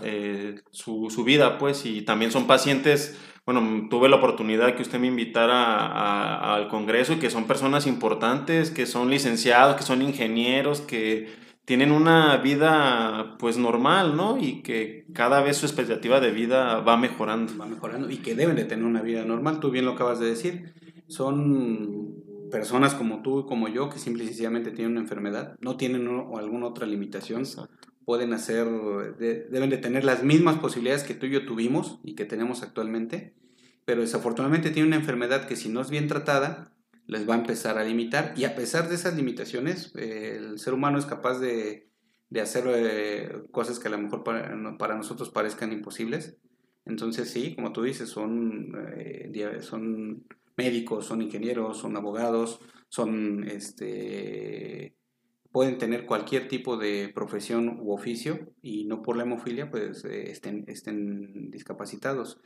su, 0.71 1.11
su, 1.11 1.25
vida, 1.25 1.59
pues, 1.59 1.87
y 1.87 2.03
también 2.03 2.31
son 2.31 2.47
pacientes 2.47 3.19
bueno, 3.47 3.87
tuve 3.89 4.09
la 4.09 4.17
oportunidad 4.17 4.75
que 4.75 4.83
usted 4.83 4.99
me 4.99 5.07
invitara 5.07 6.53
al 6.57 6.67
Congreso 6.67 7.13
y 7.13 7.21
que 7.21 7.31
son 7.31 7.47
personas 7.47 7.87
importantes, 7.87 8.73
que 8.73 8.87
son 8.87 9.09
licenciados, 9.09 9.77
que 9.77 9.85
son 9.85 10.03
ingenieros, 10.03 10.81
que 10.81 11.33
tienen 11.67 11.91
una 11.91 12.37
vida 12.39 13.37
pues 13.39 13.59
normal, 13.59 14.17
¿no? 14.17 14.39
Y 14.39 14.63
que 14.63 15.05
cada 15.13 15.43
vez 15.43 15.57
su 15.57 15.67
expectativa 15.67 16.21
de 16.21 16.31
vida 16.31 16.79
va 16.79 16.97
mejorando. 16.97 17.53
Va 17.59 17.67
mejorando 17.67 18.09
y 18.09 18.19
que 18.19 18.37
deben 18.37 18.55
de 18.55 18.65
tener 18.65 18.85
una 18.85 19.03
vida 19.03 19.25
normal, 19.25 19.59
tú 19.59 19.71
bien 19.73 19.85
lo 19.85 19.93
acabas 19.93 20.21
de 20.21 20.27
decir. 20.27 20.73
Son 21.09 22.15
personas 22.53 22.95
como 22.95 23.21
tú 23.23 23.41
y 23.41 23.47
como 23.47 23.67
yo 23.67 23.91
que 23.91 23.99
simple 23.99 24.23
y 24.23 24.29
sencillamente 24.29 24.71
tienen 24.71 24.93
una 24.93 25.01
enfermedad, 25.01 25.57
no 25.61 25.77
tienen 25.77 26.07
alguna 26.07 26.67
otra 26.67 26.87
limitación, 26.87 27.43
pueden 28.05 28.33
hacer, 28.33 28.69
deben 29.19 29.69
de 29.69 29.79
tener 29.79 30.05
las 30.05 30.23
mismas 30.23 30.59
posibilidades 30.59 31.03
que 31.03 31.15
tú 31.15 31.27
y 31.27 31.31
yo 31.31 31.47
tuvimos 31.47 31.99
y 32.05 32.15
que 32.15 32.25
tenemos 32.25 32.63
actualmente, 32.63 33.35
pero 33.85 34.03
desafortunadamente 34.03 34.71
tienen 34.71 34.93
una 34.93 35.01
enfermedad 35.01 35.49
que 35.49 35.57
si 35.57 35.69
no 35.69 35.81
es 35.81 35.91
bien 35.91 36.07
tratada, 36.07 36.71
les 37.07 37.29
va 37.29 37.35
a 37.35 37.39
empezar 37.39 37.79
a 37.79 37.85
limitar 37.85 38.35
y 38.37 38.45
a 38.45 38.55
pesar 38.55 38.89
de 38.89 38.97
esas 38.97 39.17
limitaciones, 39.17 39.95
el 39.95 40.59
ser 40.59 40.75
humano 40.75 40.99
es 40.99 41.07
capaz 41.07 41.39
de, 41.39 41.89
de 42.31 42.41
hacer 42.41 42.65
eh, 42.69 43.43
cosas 43.53 43.79
que 43.79 43.89
a 43.89 43.93
lo 43.93 43.99
mejor 43.99 44.25
para, 44.25 44.77
para, 44.79 44.97
nosotros 44.97 45.31
parezcan 45.31 45.73
imposibles. 45.73 46.37
Entonces 46.85 47.31
sí, 47.31 47.55
como 47.55 47.73
tú 47.73 47.83
dices, 47.83 48.09
son, 48.09 48.73
eh, 48.97 49.59
son 49.61 50.25
médicos, 50.57 51.07
son 51.07 51.23
ingenieros, 51.23 51.79
son 51.79 51.97
abogados, 51.97 52.61
son 52.89 53.45
este, 53.45 54.97
pueden 55.53 55.79
tener 55.79 56.07
cualquier 56.07 56.49
tipo 56.49 56.77
de 56.77 57.11
profesión 57.15 57.79
u 57.81 57.93
oficio 57.93 58.53
y 58.63 58.85
no 58.85 59.03
por 59.03 59.17
la 59.17 59.23
hemofilia 59.23 59.71
pues 59.71 60.05
eh, 60.05 60.31
estén, 60.31 60.65
estén 60.67 61.51
discapacitados. 61.51 62.41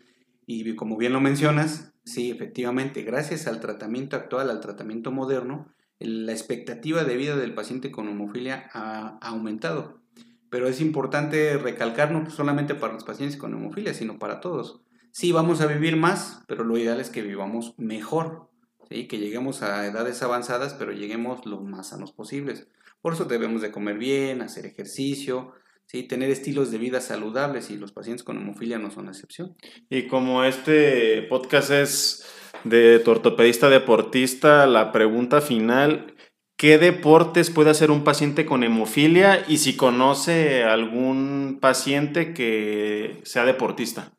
Y 0.46 0.74
como 0.74 0.96
bien 0.96 1.12
lo 1.12 1.20
mencionas, 1.20 1.92
sí, 2.12 2.30
efectivamente, 2.30 3.02
gracias 3.02 3.46
al 3.46 3.60
tratamiento 3.60 4.16
actual, 4.16 4.50
al 4.50 4.60
tratamiento 4.60 5.10
moderno, 5.10 5.72
la 5.98 6.32
expectativa 6.32 7.04
de 7.04 7.16
vida 7.16 7.36
del 7.36 7.54
paciente 7.54 7.90
con 7.90 8.08
hemofilia 8.08 8.70
ha, 8.72 9.18
aumentado. 9.20 10.00
Pero 10.48 10.66
es 10.66 10.80
importante 10.80 11.56
recalcar 11.58 12.10
no 12.10 12.28
solamente 12.30 12.74
para 12.74 12.94
los 12.94 13.04
pacientes 13.04 13.38
con 13.38 13.52
hemofilia, 13.54 13.94
sino 13.94 14.18
para 14.18 14.40
todos. 14.40 14.82
Sí, 15.12 15.32
vamos 15.32 15.60
a 15.60 15.66
vivir 15.66 15.96
más, 15.96 16.42
pero 16.46 16.64
lo 16.64 16.76
ideal 16.76 17.00
es 17.00 17.10
que 17.10 17.22
vivamos 17.22 17.74
mejor, 17.78 18.48
¿sí? 18.88 19.06
que 19.06 19.18
lleguemos 19.18 19.62
a 19.62 19.86
edades 19.86 20.22
avanzadas, 20.22 20.74
pero 20.74 20.92
lleguemos 20.92 21.46
lo 21.46 21.60
más 21.60 21.88
sanos 21.88 22.12
posibles. 22.12 22.68
Por 23.02 23.14
eso 23.14 23.24
debemos 23.24 23.62
de 23.62 23.70
comer 23.70 23.98
bien, 23.98 24.42
hacer 24.42 24.66
ejercicio, 24.66 25.52
¿sí? 25.90 26.04
tener 26.04 26.30
estilos 26.30 26.70
de 26.70 26.78
vida 26.78 27.00
saludables 27.00 27.70
y 27.70 27.76
los 27.76 27.90
pacientes 27.90 28.22
con 28.22 28.36
hemofilia 28.36 28.78
no 28.78 28.90
son 28.90 29.08
excepción. 29.08 29.56
Y 29.88 30.06
como 30.06 30.44
este 30.44 31.22
podcast 31.22 31.70
es 31.70 32.26
de 32.62 33.00
tu 33.00 33.10
ortopedista 33.10 33.68
deportista, 33.68 34.66
la 34.66 34.92
pregunta 34.92 35.40
final, 35.40 36.14
¿qué 36.56 36.78
deportes 36.78 37.50
puede 37.50 37.70
hacer 37.70 37.90
un 37.90 38.04
paciente 38.04 38.46
con 38.46 38.62
hemofilia 38.62 39.44
y 39.48 39.56
si 39.56 39.76
conoce 39.76 40.62
algún 40.62 41.58
paciente 41.60 42.34
que 42.34 43.20
sea 43.24 43.44
deportista? 43.44 44.12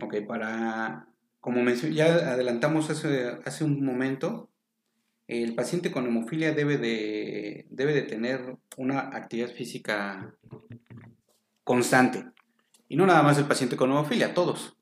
Ok, 0.00 0.14
para, 0.28 1.08
como 1.40 1.68
ya 1.70 2.06
adelantamos 2.06 2.88
hace, 2.90 3.26
hace 3.44 3.64
un 3.64 3.84
momento, 3.84 4.50
el 5.28 5.54
paciente 5.54 5.92
con 5.92 6.06
hemofilia 6.06 6.52
debe 6.52 6.78
de, 6.78 7.66
debe 7.68 7.92
de 7.92 8.02
tener 8.02 8.56
una 8.78 9.00
actividad 9.00 9.50
física 9.50 10.34
constante. 11.64 12.24
Y 12.88 12.96
no 12.96 13.04
nada 13.04 13.22
más 13.22 13.36
el 13.36 13.44
paciente 13.44 13.76
con 13.76 13.90
hemofilia, 13.90 14.32
todos. 14.32 14.78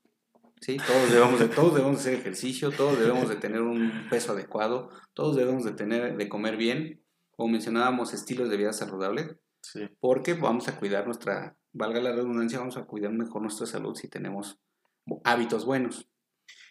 ¿sí? 0.61 0.77
Todos, 0.77 1.11
debemos 1.11 1.39
de, 1.41 1.49
todos 1.49 1.75
debemos 1.75 1.99
hacer 1.99 2.13
ejercicio, 2.13 2.71
todos 2.71 2.97
debemos 2.97 3.27
de 3.27 3.35
tener 3.35 3.61
un 3.61 4.07
peso 4.09 4.31
adecuado, 4.31 4.89
todos 5.13 5.35
debemos 5.35 5.65
de, 5.65 5.73
tener, 5.73 6.15
de 6.15 6.29
comer 6.29 6.55
bien, 6.55 7.03
como 7.31 7.49
mencionábamos, 7.49 8.13
estilos 8.13 8.49
de 8.49 8.55
vida 8.55 8.71
saludables, 8.71 9.35
porque 9.99 10.33
vamos 10.33 10.69
a 10.69 10.79
cuidar 10.79 11.05
nuestra, 11.05 11.57
valga 11.73 11.99
la 11.99 12.13
redundancia, 12.13 12.59
vamos 12.59 12.77
a 12.77 12.85
cuidar 12.85 13.11
mejor 13.11 13.41
nuestra 13.41 13.67
salud 13.67 13.95
si 13.95 14.07
tenemos 14.07 14.57
hábitos 15.25 15.65
buenos. 15.65 16.09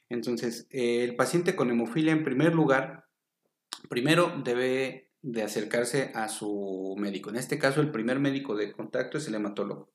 Entonces, 0.09 0.67
el 0.71 1.15
paciente 1.15 1.55
con 1.55 1.71
hemofilia, 1.71 2.13
en 2.13 2.25
primer 2.25 2.55
lugar, 2.55 3.06
primero 3.89 4.33
debe 4.45 5.11
de 5.23 5.43
acercarse 5.43 6.13
a 6.15 6.29
su 6.29 6.95
médico. 6.99 7.31
En 7.31 7.37
este 7.37 7.59
caso, 7.59 7.81
el 7.81 7.91
primer 7.91 8.21
médico 8.21 8.55
de 8.55 8.73
contacto 8.73 9.19
es 9.19 9.27
el 9.29 9.35
hematólogo. 9.35 9.91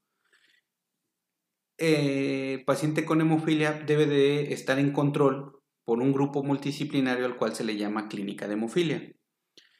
Eh, 1.77 2.55
el 2.59 2.65
paciente 2.65 3.05
con 3.05 3.21
hemofilia 3.21 3.73
debe 3.73 4.05
de 4.05 4.53
estar 4.53 4.77
en 4.77 4.91
control 4.91 5.61
por 5.83 5.99
un 5.99 6.13
grupo 6.13 6.43
multidisciplinario 6.43 7.25
al 7.25 7.37
cual 7.37 7.55
se 7.55 7.63
le 7.63 7.77
llama 7.77 8.07
clínica 8.07 8.47
de 8.47 8.53
hemofilia. 8.53 9.13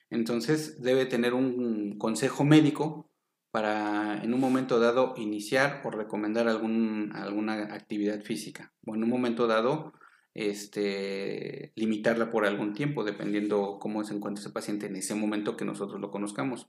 Entonces 0.09 0.81
debe 0.81 1.05
tener 1.05 1.33
un 1.33 1.97
consejo 1.97 2.43
médico 2.43 3.11
para 3.51 4.23
en 4.23 4.33
un 4.33 4.39
momento 4.39 4.79
dado 4.79 5.13
iniciar 5.17 5.81
o 5.83 5.91
recomendar 5.91 6.47
alguna 6.47 7.73
actividad 7.73 8.21
física 8.21 8.73
o 8.85 8.95
en 8.95 9.03
un 9.03 9.09
momento 9.09 9.47
dado 9.47 9.93
este, 10.33 11.73
limitarla 11.75 12.29
por 12.29 12.45
algún 12.45 12.73
tiempo, 12.73 13.03
dependiendo 13.03 13.77
cómo 13.79 14.03
se 14.03 14.13
encuentra 14.13 14.41
ese 14.41 14.51
paciente 14.51 14.85
en 14.87 14.95
ese 14.95 15.15
momento 15.15 15.57
que 15.57 15.65
nosotros 15.65 15.99
lo 15.99 16.11
conozcamos. 16.11 16.67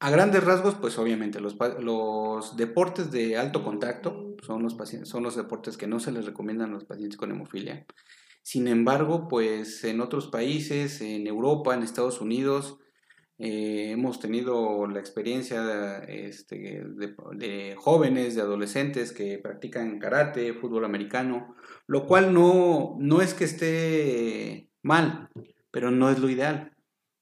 A 0.00 0.10
grandes 0.10 0.42
rasgos, 0.42 0.74
pues 0.74 0.98
obviamente 0.98 1.40
los, 1.40 1.56
los 1.80 2.56
deportes 2.56 3.12
de 3.12 3.36
alto 3.36 3.62
contacto 3.62 4.34
son 4.42 4.62
los, 4.62 4.76
son 5.04 5.22
los 5.22 5.36
deportes 5.36 5.76
que 5.76 5.86
no 5.86 6.00
se 6.00 6.10
les 6.10 6.26
recomiendan 6.26 6.70
a 6.70 6.74
los 6.74 6.84
pacientes 6.84 7.16
con 7.16 7.30
hemofilia. 7.30 7.86
Sin 8.42 8.66
embargo, 8.66 9.28
pues 9.28 9.84
en 9.84 10.00
otros 10.00 10.26
países, 10.26 11.00
en 11.00 11.28
Europa, 11.28 11.74
en 11.74 11.84
Estados 11.84 12.20
Unidos, 12.20 12.78
eh, 13.44 13.90
hemos 13.90 14.20
tenido 14.20 14.86
la 14.86 15.00
experiencia 15.00 15.98
este, 16.04 16.84
de, 17.34 17.74
jóvenes, 17.76 18.36
de 18.36 18.40
adolescentes 18.40 19.10
que 19.10 19.38
practican 19.38 19.98
karate, 19.98 20.54
fútbol 20.54 20.84
americano, 20.84 21.56
lo 21.88 22.06
cual 22.06 22.32
no, 22.32 22.94
no 23.00 23.20
es 23.20 23.34
que 23.34 23.42
esté 23.42 24.70
mal, 24.80 25.28
pero 25.72 25.90
no 25.90 26.08
es 26.08 26.20
lo 26.20 26.30
ideal. 26.30 26.76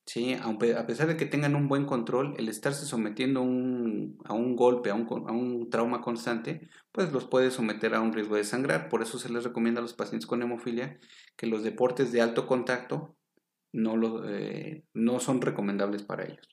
¿sí? 0.05 0.35
a 0.35 0.87
pesar 0.87 1.09
de 1.09 1.17
que 1.17 1.25
tengan 1.25 1.57
un 1.57 1.69
buen 1.69 1.87
control, 1.87 2.35
el 2.37 2.51
estarse 2.51 2.85
sometiendo 2.85 3.41
un, 3.41 4.19
a 4.27 4.35
un 4.35 4.57
golpe, 4.57 4.91
a 4.91 4.95
un, 4.95 5.07
a 5.27 5.33
un, 5.33 5.71
trauma 5.71 6.03
constante, 6.03 6.69
pues 6.93 7.13
los 7.13 7.25
puede 7.25 7.51
someter 7.51 7.95
a 7.95 8.01
un 8.03 8.13
riesgo 8.13 8.37
de 8.37 8.45
sangrar. 8.45 8.91
Por 8.91 9.01
eso 9.01 9.19
se 9.19 9.31
les 9.33 9.45
recomienda 9.45 9.79
a 9.79 9.83
los 9.83 9.95
pacientes 9.95 10.27
con 10.27 10.43
hemofilia 10.43 10.99
que 11.37 11.47
los 11.47 11.63
deportes 11.63 12.13
de 12.13 12.21
alto 12.21 12.47
contacto 12.47 13.17
no, 13.73 13.97
lo, 13.97 14.29
eh, 14.29 14.85
no 14.95 15.21
son 15.21 15.41
recomendables 15.41 16.03
para 16.03 16.25
ellos. 16.25 16.49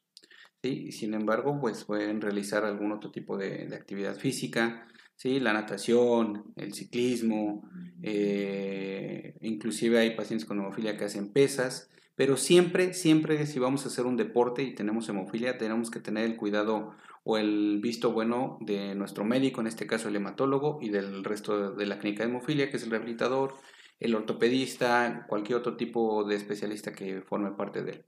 ¿sí? 0.61 0.91
Sin 0.91 1.13
embargo, 1.13 1.59
pues 1.59 1.83
pueden 1.83 2.21
realizar 2.21 2.65
algún 2.65 2.91
otro 2.91 3.11
tipo 3.11 3.37
de, 3.37 3.73
actividad 3.75 4.15
física, 4.15 4.87
¿sí? 5.15 5.39
la 5.39 5.53
natación, 5.53 6.53
el 6.55 6.73
ciclismo, 6.73 7.69
eh, 8.01 9.35
inclusive 9.41 9.99
hay 9.99 10.15
pacientes 10.15 10.47
con 10.47 10.59
hemofilia 10.59 10.97
que 10.97 11.05
hacen 11.05 11.31
pesas, 11.31 11.89
pero 12.15 12.35
siempre, 12.35 12.93
siempre 12.93 13.45
si 13.45 13.59
vamos 13.59 13.85
a 13.85 13.89
hacer 13.89 14.05
un 14.05 14.17
deporte 14.17 14.63
y 14.63 14.73
tenemos 14.73 15.07
hemofilia, 15.07 15.59
tenemos 15.59 15.91
que 15.91 15.99
tener 15.99 16.25
el 16.25 16.35
cuidado 16.35 16.95
o 17.23 17.37
el 17.37 17.79
visto 17.79 18.11
bueno 18.11 18.57
de 18.61 18.95
nuestro 18.95 19.25
médico, 19.25 19.61
en 19.61 19.67
este 19.67 19.85
caso 19.85 20.07
el 20.07 20.15
hematólogo, 20.15 20.79
y 20.81 20.89
del 20.89 21.23
resto 21.23 21.75
de 21.75 21.85
la 21.85 21.99
clínica 21.99 22.23
de 22.23 22.29
hemofilia, 22.29 22.71
que 22.71 22.77
es 22.77 22.83
el 22.83 22.89
rehabilitador, 22.89 23.53
el 23.99 24.15
ortopedista, 24.15 25.25
cualquier 25.27 25.59
otro 25.59 25.77
tipo 25.77 26.23
de 26.23 26.35
especialista 26.35 26.93
que 26.93 27.21
forme 27.21 27.51
parte 27.51 27.83
de 27.83 27.91
él. 27.91 28.05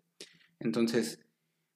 Entonces, 0.60 1.26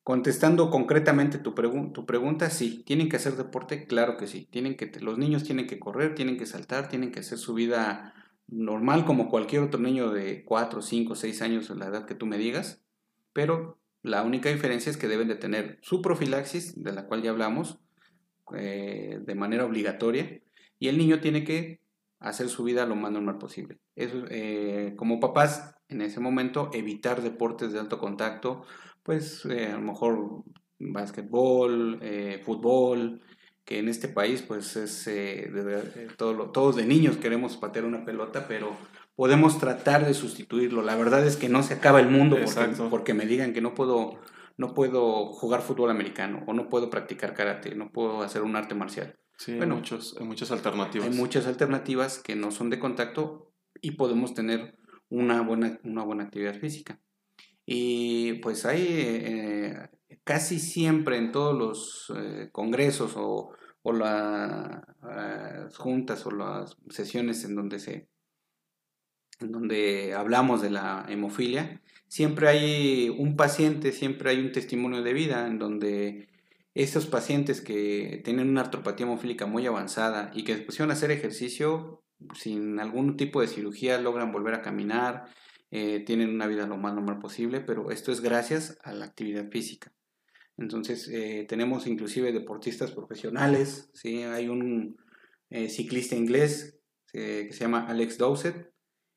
contestando 0.03 0.69
concretamente 0.69 1.39
tu, 1.39 1.53
tu 1.53 2.05
pregunta, 2.05 2.49
sí, 2.49 2.83
¿tienen 2.85 3.09
que 3.09 3.15
hacer 3.15 3.35
deporte? 3.35 3.85
Claro 3.85 4.17
que 4.17 4.27
sí. 4.27 4.47
Tienen 4.51 4.75
que, 4.75 4.91
los 4.99 5.17
niños 5.17 5.43
tienen 5.43 5.67
que 5.67 5.79
correr, 5.79 6.15
tienen 6.15 6.37
que 6.37 6.45
saltar, 6.45 6.89
tienen 6.89 7.11
que 7.11 7.21
hacer 7.21 7.37
su 7.37 7.53
vida 7.53 8.13
normal 8.47 9.05
como 9.05 9.29
cualquier 9.29 9.63
otro 9.63 9.79
niño 9.79 10.11
de 10.11 10.43
4, 10.43 10.81
5, 10.81 11.15
6 11.15 11.41
años, 11.41 11.69
la 11.69 11.87
edad 11.87 12.05
que 12.05 12.15
tú 12.15 12.25
me 12.25 12.37
digas, 12.37 12.83
pero 13.31 13.79
la 14.01 14.21
única 14.23 14.49
diferencia 14.49 14.89
es 14.89 14.97
que 14.97 15.07
deben 15.07 15.29
de 15.29 15.35
tener 15.35 15.79
su 15.81 16.01
profilaxis, 16.01 16.83
de 16.83 16.91
la 16.91 17.07
cual 17.07 17.23
ya 17.23 17.31
hablamos, 17.31 17.79
eh, 18.55 19.19
de 19.25 19.35
manera 19.35 19.65
obligatoria, 19.65 20.41
y 20.77 20.89
el 20.89 20.97
niño 20.97 21.21
tiene 21.21 21.45
que 21.45 21.79
hacer 22.23 22.49
su 22.49 22.63
vida 22.63 22.85
lo 22.85 22.95
más 22.95 23.11
normal 23.11 23.37
posible. 23.37 23.77
Eso, 23.95 24.23
eh, 24.29 24.93
como 24.95 25.19
papás, 25.19 25.75
en 25.89 26.01
ese 26.01 26.19
momento, 26.19 26.71
evitar 26.73 27.21
deportes 27.21 27.73
de 27.73 27.79
alto 27.79 27.99
contacto, 27.99 28.65
pues 29.03 29.45
eh, 29.45 29.67
a 29.67 29.75
lo 29.75 29.81
mejor 29.81 30.43
básquetbol, 30.79 31.99
eh, 32.01 32.41
fútbol, 32.43 33.21
que 33.65 33.79
en 33.79 33.89
este 33.89 34.07
país 34.07 34.41
pues 34.41 34.75
es 34.75 35.05
de, 35.05 36.09
todo 36.17 36.51
todos 36.51 36.75
de 36.75 36.85
niños 36.85 37.15
queremos 37.15 37.55
patear 37.55 37.85
una 37.85 38.03
pelota, 38.03 38.45
pero 38.47 38.75
podemos 39.15 39.59
tratar 39.59 40.05
de 40.05 40.13
sustituirlo. 40.13 40.81
La 40.81 40.95
verdad 40.95 41.25
es 41.25 41.37
que 41.37 41.49
no 41.49 41.61
se 41.63 41.75
acaba 41.75 41.99
el 41.99 42.09
mundo 42.09 42.37
porque, 42.43 42.83
porque, 42.89 43.13
me 43.13 43.25
digan 43.25 43.53
que 43.53 43.61
no 43.61 43.73
puedo, 43.75 44.19
no 44.57 44.73
puedo 44.73 45.27
jugar 45.27 45.61
fútbol 45.61 45.91
americano 45.91 46.43
o 46.47 46.53
no 46.53 46.69
puedo 46.69 46.89
practicar 46.89 47.33
karate, 47.33 47.75
no 47.75 47.91
puedo 47.91 48.21
hacer 48.21 48.41
un 48.43 48.55
arte 48.55 48.75
marcial. 48.75 49.15
Sí, 49.43 49.57
bueno, 49.57 49.73
hay, 49.73 49.79
muchos, 49.81 50.15
hay 50.17 50.25
muchas 50.25 50.51
alternativas. 50.51 51.09
Hay 51.09 51.13
muchas 51.13 51.47
alternativas 51.47 52.17
que 52.19 52.35
no 52.37 52.49
son 52.49 52.69
de 52.69 52.79
contacto 52.79 53.51
y 53.81 53.91
podemos 53.91 54.33
tener 54.33 54.77
una 55.09 55.41
buena, 55.41 55.81
una 55.83 56.03
buena 56.03 56.23
actividad 56.23 56.57
física. 56.57 57.01
Y 57.65 58.35
pues 58.35 58.65
hay 58.65 58.85
eh, 58.87 59.89
casi 60.23 60.59
siempre 60.59 61.17
en 61.17 61.33
todos 61.33 61.57
los 61.57 62.13
eh, 62.17 62.51
congresos 62.53 63.15
o, 63.17 63.51
o 63.81 63.91
las 63.91 64.81
juntas 65.77 66.25
o 66.25 66.31
las 66.31 66.77
sesiones 66.89 67.43
en 67.43 67.55
donde 67.55 67.79
se 67.79 68.07
en 69.41 69.51
donde 69.51 70.13
hablamos 70.13 70.61
de 70.61 70.69
la 70.69 71.05
hemofilia, 71.09 71.81
siempre 72.07 72.47
hay 72.47 73.09
un 73.09 73.35
paciente, 73.35 73.91
siempre 73.91 74.29
hay 74.29 74.39
un 74.39 74.53
testimonio 74.53 75.01
de 75.01 75.11
vida 75.11 75.47
en 75.47 75.59
donde 75.59 76.29
esos 76.73 77.05
pacientes 77.05 77.61
que 77.61 78.21
tienen 78.23 78.49
una 78.49 78.61
artropatía 78.61 79.05
hemofílica 79.05 79.45
muy 79.45 79.65
avanzada 79.67 80.31
y 80.33 80.43
que 80.43 80.55
se 80.55 80.61
pusieron 80.63 80.89
a 80.89 80.93
hacer 80.93 81.11
ejercicio 81.11 82.03
sin 82.35 82.79
algún 82.79 83.17
tipo 83.17 83.41
de 83.41 83.47
cirugía 83.47 83.99
logran 83.99 84.31
volver 84.31 84.55
a 84.55 84.61
caminar, 84.61 85.25
eh, 85.71 86.03
tienen 86.05 86.29
una 86.29 86.47
vida 86.47 86.67
lo 86.67 86.77
más 86.77 86.93
normal 86.93 87.19
posible, 87.19 87.59
pero 87.59 87.91
esto 87.91 88.11
es 88.11 88.21
gracias 88.21 88.77
a 88.83 88.93
la 88.93 89.05
actividad 89.05 89.49
física. 89.49 89.91
Entonces 90.57 91.09
eh, 91.11 91.45
tenemos 91.47 91.87
inclusive 91.87 92.31
deportistas 92.31 92.91
profesionales, 92.91 93.89
¿sí? 93.93 94.23
hay 94.23 94.49
un 94.49 94.97
eh, 95.49 95.69
ciclista 95.69 96.15
inglés 96.15 96.79
que 97.11 97.49
se 97.51 97.59
llama 97.59 97.85
Alex 97.87 98.17
Dowsett, 98.17 98.71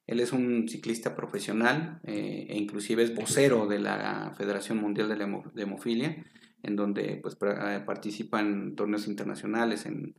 él 0.07 0.21
es 0.21 0.33
un 0.33 0.69
ciclista 0.69 1.17
profesional 1.17 1.99
e 2.05 2.55
inclusive 2.55 3.03
es 3.03 3.15
vocero 3.15 3.67
de 3.67 3.79
la 3.79 4.35
Federación 4.37 4.77
Mundial 4.77 5.09
de, 5.09 5.63
Hemofilia 5.63 6.23
en 6.63 6.77
donde 6.77 7.19
pues, 7.23 7.37
eh, 7.43 7.83
participan 7.85 8.75
torneos 8.75 9.09
internacionales, 9.09 9.87
en, 9.87 10.15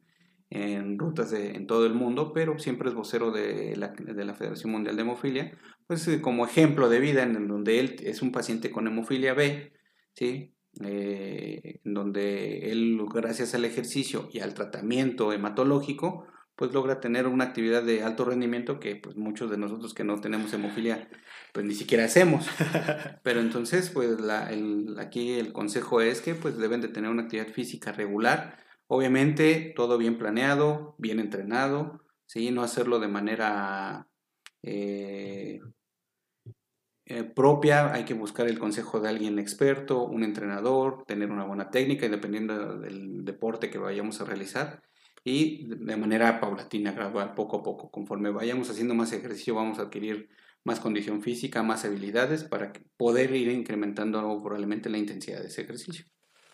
en 0.49 0.97
rutas 0.97 1.31
de, 1.31 1.51
en 1.51 1.67
todo 1.67 1.85
el 1.85 1.93
mundo, 1.93 2.31
pero 2.33 2.57
siempre 2.59 2.89
es 2.89 2.95
vocero 2.95 3.31
de 3.31 3.75
la, 3.75 3.89
de 3.89 4.25
la 4.25 4.33
Federación 4.33 4.71
Mundial 4.71 4.95
de 4.95 5.01
Hemofilia, 5.01 5.57
pues 5.87 6.07
eh, 6.07 6.21
como 6.21 6.45
ejemplo 6.45 6.89
de 6.89 6.99
vida 6.99 7.23
en 7.23 7.47
donde 7.47 7.79
él 7.79 7.95
es 8.03 8.21
un 8.21 8.31
paciente 8.31 8.71
con 8.71 8.87
hemofilia 8.87 9.33
B, 9.33 9.73
¿sí? 10.13 10.53
Eh, 10.83 11.79
en 11.83 11.93
donde 11.93 12.71
él, 12.71 12.99
gracias 13.11 13.55
al 13.55 13.65
ejercicio 13.65 14.29
y 14.31 14.39
al 14.39 14.53
tratamiento 14.53 15.33
hematológico, 15.33 16.27
pues 16.57 16.73
logra 16.73 16.99
tener 16.99 17.27
una 17.27 17.45
actividad 17.45 17.83
de 17.83 18.01
alto 18.01 18.25
rendimiento 18.25 18.79
que 18.79 18.95
pues 18.95 19.15
muchos 19.15 19.51
de 19.51 19.59
nosotros 19.59 19.93
que 19.93 20.03
no 20.03 20.19
tenemos 20.19 20.51
hemofilia 20.51 21.07
pues 21.53 21.65
ni 21.65 21.75
siquiera 21.75 22.05
hacemos. 22.05 22.47
Pero 23.23 23.39
entonces 23.39 23.91
pues 23.91 24.19
la, 24.19 24.51
el, 24.51 24.97
aquí 24.99 25.33
el 25.33 25.53
consejo 25.53 26.01
es 26.01 26.19
que 26.19 26.33
pues 26.33 26.57
deben 26.57 26.81
de 26.81 26.87
tener 26.87 27.11
una 27.11 27.23
actividad 27.23 27.47
física 27.47 27.91
regular, 27.91 28.57
obviamente 28.87 29.71
todo 29.75 29.99
bien 29.99 30.17
planeado, 30.17 30.95
bien 30.97 31.19
entrenado, 31.19 32.03
¿sí? 32.25 32.49
no 32.49 32.63
hacerlo 32.63 32.99
de 32.99 33.07
manera 33.07 34.07
eh, 34.63 35.61
eh, 37.05 37.23
propia, 37.23 37.93
hay 37.93 38.03
que 38.03 38.15
buscar 38.15 38.47
el 38.47 38.57
consejo 38.57 38.99
de 38.99 39.09
alguien 39.09 39.37
experto, 39.37 40.03
un 40.05 40.23
entrenador, 40.23 41.03
tener 41.05 41.29
una 41.29 41.45
buena 41.45 41.69
técnica, 41.69 42.09
dependiendo 42.09 42.79
del 42.79 43.23
deporte 43.23 43.69
que 43.69 43.77
vayamos 43.77 44.19
a 44.21 44.25
realizar 44.25 44.81
y 45.23 45.67
de 45.67 45.97
manera 45.97 46.39
paulatina, 46.39 46.91
gradual, 46.91 47.33
poco 47.33 47.57
a 47.57 47.63
poco. 47.63 47.91
Conforme 47.91 48.29
vayamos 48.29 48.69
haciendo 48.69 48.93
más 48.93 49.11
ejercicio, 49.13 49.55
vamos 49.55 49.79
a 49.79 49.83
adquirir 49.83 50.29
más 50.63 50.79
condición 50.79 51.21
física, 51.21 51.63
más 51.63 51.85
habilidades 51.85 52.43
para 52.43 52.73
poder 52.97 53.33
ir 53.35 53.49
incrementando 53.49 54.19
probablemente 54.41 54.89
la 54.89 54.97
intensidad 54.97 55.41
de 55.41 55.47
ese 55.47 55.61
ejercicio. 55.61 56.05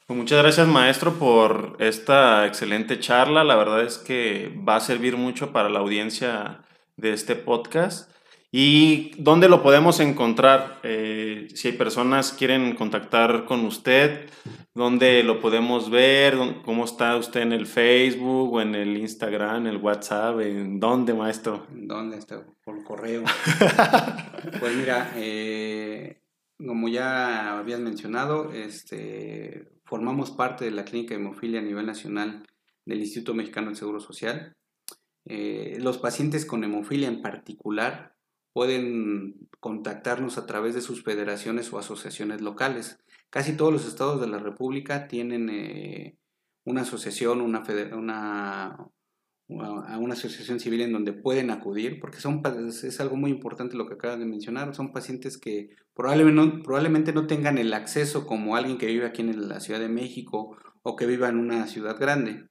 Pues 0.05 0.19
muchas 0.19 0.41
gracias 0.41 0.67
maestro 0.67 1.13
por 1.17 1.77
esta 1.79 2.45
excelente 2.45 2.99
charla. 2.99 3.43
La 3.43 3.55
verdad 3.55 3.83
es 3.83 3.97
que 3.97 4.53
va 4.67 4.75
a 4.75 4.81
servir 4.81 5.17
mucho 5.17 5.53
para 5.53 5.69
la 5.69 5.79
audiencia 5.79 6.61
de 6.97 7.13
este 7.13 7.35
podcast. 7.35 8.11
¿Y 8.51 9.11
dónde 9.17 9.49
lo 9.49 9.63
podemos 9.63 9.99
encontrar? 9.99 10.79
Eh, 10.83 11.47
si 11.55 11.69
hay 11.69 11.73
personas 11.73 12.33
quieren 12.33 12.75
contactar 12.75 13.45
con 13.45 13.65
usted, 13.65 14.29
¿dónde 14.75 15.23
lo 15.23 15.39
podemos 15.39 15.89
ver? 15.89 16.37
¿Cómo 16.65 16.85
está 16.85 17.15
usted 17.17 17.41
en 17.41 17.53
el 17.53 17.67
Facebook 17.67 18.53
o 18.53 18.61
en 18.61 18.75
el 18.75 18.97
Instagram, 18.97 19.67
el 19.67 19.77
WhatsApp? 19.77 20.39
¿En 20.41 20.79
dónde, 20.79 21.13
maestro? 21.13 21.67
¿En 21.71 21.87
dónde 21.87 22.17
está? 22.17 22.45
Por 22.63 22.83
correo. 22.83 23.23
pues 24.59 24.75
mira, 24.75 25.13
eh, 25.15 26.21
como 26.57 26.87
ya 26.87 27.57
habías 27.57 27.79
mencionado, 27.79 28.51
este, 28.51 29.71
formamos 29.85 30.31
parte 30.31 30.65
de 30.65 30.71
la 30.71 30.85
clínica 30.85 31.13
de 31.13 31.21
hemofilia 31.21 31.59
a 31.59 31.63
nivel 31.63 31.85
nacional 31.85 32.47
del 32.85 32.99
Instituto 32.99 33.33
Mexicano 33.33 33.67
del 33.67 33.77
Seguro 33.77 33.99
Social. 33.99 34.55
Eh, 35.25 35.77
los 35.79 35.99
pacientes 35.99 36.45
con 36.45 36.63
hemofilia 36.63 37.07
en 37.07 37.21
particular 37.21 38.15
pueden 38.53 39.49
contactarnos 39.59 40.37
a 40.37 40.45
través 40.45 40.75
de 40.75 40.81
sus 40.81 41.03
federaciones 41.03 41.71
o 41.73 41.79
asociaciones 41.79 42.41
locales. 42.41 43.02
Casi 43.33 43.57
todos 43.57 43.73
los 43.73 43.87
estados 43.87 44.21
de 44.21 44.27
la 44.27 44.37
República 44.37 45.07
tienen 45.07 45.49
eh, 45.49 46.19
una 46.65 46.81
asociación, 46.81 47.41
una, 47.41 47.63
una, 47.97 48.77
una, 49.47 50.13
asociación 50.13 50.59
civil 50.59 50.81
en 50.81 50.93
donde 50.93 51.13
pueden 51.13 51.49
acudir, 51.49 51.99
porque 51.99 52.19
son, 52.19 52.43
es 52.67 52.99
algo 52.99 53.15
muy 53.15 53.31
importante 53.31 53.75
lo 53.75 53.87
que 53.87 53.95
acabas 53.95 54.19
de 54.19 54.27
mencionar, 54.27 54.75
son 54.75 54.93
pacientes 54.93 55.39
que 55.39 55.69
probablemente 55.95 56.39
no, 56.39 56.61
probablemente 56.61 57.11
no 57.11 57.25
tengan 57.25 57.57
el 57.57 57.73
acceso 57.73 58.27
como 58.27 58.55
alguien 58.55 58.77
que 58.77 58.85
vive 58.85 59.07
aquí 59.07 59.23
en 59.23 59.49
la 59.49 59.59
Ciudad 59.61 59.79
de 59.79 59.89
México 59.89 60.55
o 60.83 60.95
que 60.95 61.07
viva 61.07 61.27
en 61.27 61.39
una 61.39 61.65
ciudad 61.65 61.99
grande. 61.99 62.47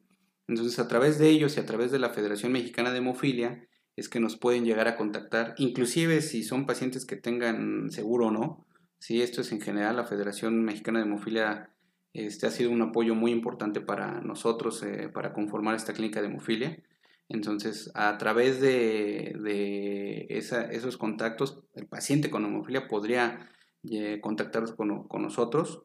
Entonces, 0.49 0.81
a 0.81 0.88
través 0.88 1.16
de 1.21 1.29
ellos 1.29 1.57
y 1.57 1.61
a 1.61 1.66
través 1.66 1.92
de 1.92 2.01
la 2.01 2.11
Federación 2.11 2.51
Mexicana 2.51 2.90
de 2.90 2.99
Hemofilia, 2.99 3.68
es 3.95 4.09
que 4.09 4.18
nos 4.18 4.37
pueden 4.37 4.64
llegar 4.64 4.88
a 4.88 4.97
contactar, 4.97 5.55
inclusive 5.59 6.23
si 6.23 6.42
son 6.42 6.66
pacientes 6.66 7.05
que 7.05 7.14
tengan 7.14 7.88
seguro 7.92 8.27
o 8.27 8.31
no. 8.33 8.66
Si 9.03 9.21
esto 9.21 9.41
es 9.41 9.51
en 9.51 9.61
general, 9.61 9.97
la 9.97 10.05
Federación 10.05 10.62
Mexicana 10.62 11.01
de 11.01 11.07
Hemofilia 11.07 11.71
este, 12.12 12.47
ha 12.47 12.53
sido 12.53 12.71
un 12.71 12.83
apoyo 12.83 13.17
muy 13.17 13.33
importante 13.33 13.81
para 13.81 14.21
nosotros, 14.21 14.81
eh, 14.85 15.09
para 15.12 15.33
conformar 15.33 15.75
esta 15.75 15.93
clínica 15.93 16.21
de 16.21 16.29
hemofilia. 16.29 16.81
Entonces, 17.29 17.91
a 17.97 18.17
través 18.17 18.61
de, 18.61 19.35
de 19.43 20.29
esos 20.29 20.97
contactos, 20.99 21.65
el 21.75 21.88
paciente 21.88 22.31
con 22.31 22.45
hemofilia 22.45 22.87
podría 22.87 23.51
eh, 23.91 24.21
contactarse 24.21 24.77
con, 24.77 25.09
con, 25.09 25.23
nosotros. 25.23 25.83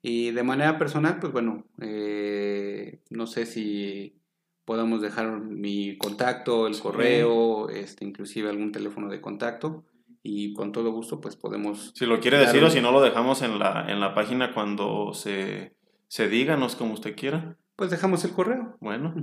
Y 0.00 0.30
de 0.30 0.42
manera 0.42 0.78
personal, 0.78 1.18
pues 1.20 1.34
bueno, 1.34 1.66
eh, 1.82 3.02
no 3.10 3.26
sé 3.26 3.44
si 3.44 4.16
podamos 4.64 5.02
dejar 5.02 5.38
mi 5.38 5.98
contacto, 5.98 6.66
el 6.66 6.80
correo, 6.80 7.68
este, 7.68 8.06
inclusive 8.06 8.48
algún 8.48 8.72
teléfono 8.72 9.10
de 9.10 9.20
contacto 9.20 9.84
y 10.26 10.54
con 10.54 10.72
todo 10.72 10.90
gusto 10.90 11.20
pues 11.20 11.36
podemos... 11.36 11.92
Si 11.94 12.06
lo 12.06 12.18
quiere 12.18 12.38
decir 12.38 12.64
o 12.64 12.70
si 12.70 12.80
no 12.80 12.90
lo 12.90 13.02
dejamos 13.02 13.42
en 13.42 13.58
la, 13.58 13.84
en 13.88 14.00
la 14.00 14.14
página 14.14 14.54
cuando 14.54 15.12
se, 15.12 15.76
se 16.08 16.28
díganos 16.28 16.76
como 16.76 16.94
usted 16.94 17.14
quiera. 17.14 17.58
Pues 17.76 17.90
dejamos 17.90 18.24
el 18.24 18.32
correo. 18.32 18.78
Bueno, 18.80 19.14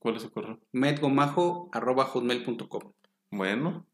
¿cuál 0.00 0.16
es 0.16 0.24
el 0.24 0.32
correo? 0.32 0.58
metgomajo.com. 0.72 2.92
Bueno, 3.30 3.86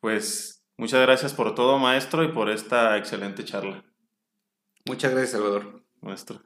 pues 0.00 0.62
muchas 0.76 1.00
gracias 1.00 1.32
por 1.32 1.54
todo 1.54 1.78
maestro 1.78 2.22
y 2.22 2.28
por 2.28 2.50
esta 2.50 2.98
excelente 2.98 3.42
charla. 3.42 3.82
Muchas 4.84 5.12
gracias 5.12 5.32
Salvador. 5.32 5.82
Maestro. 6.02 6.42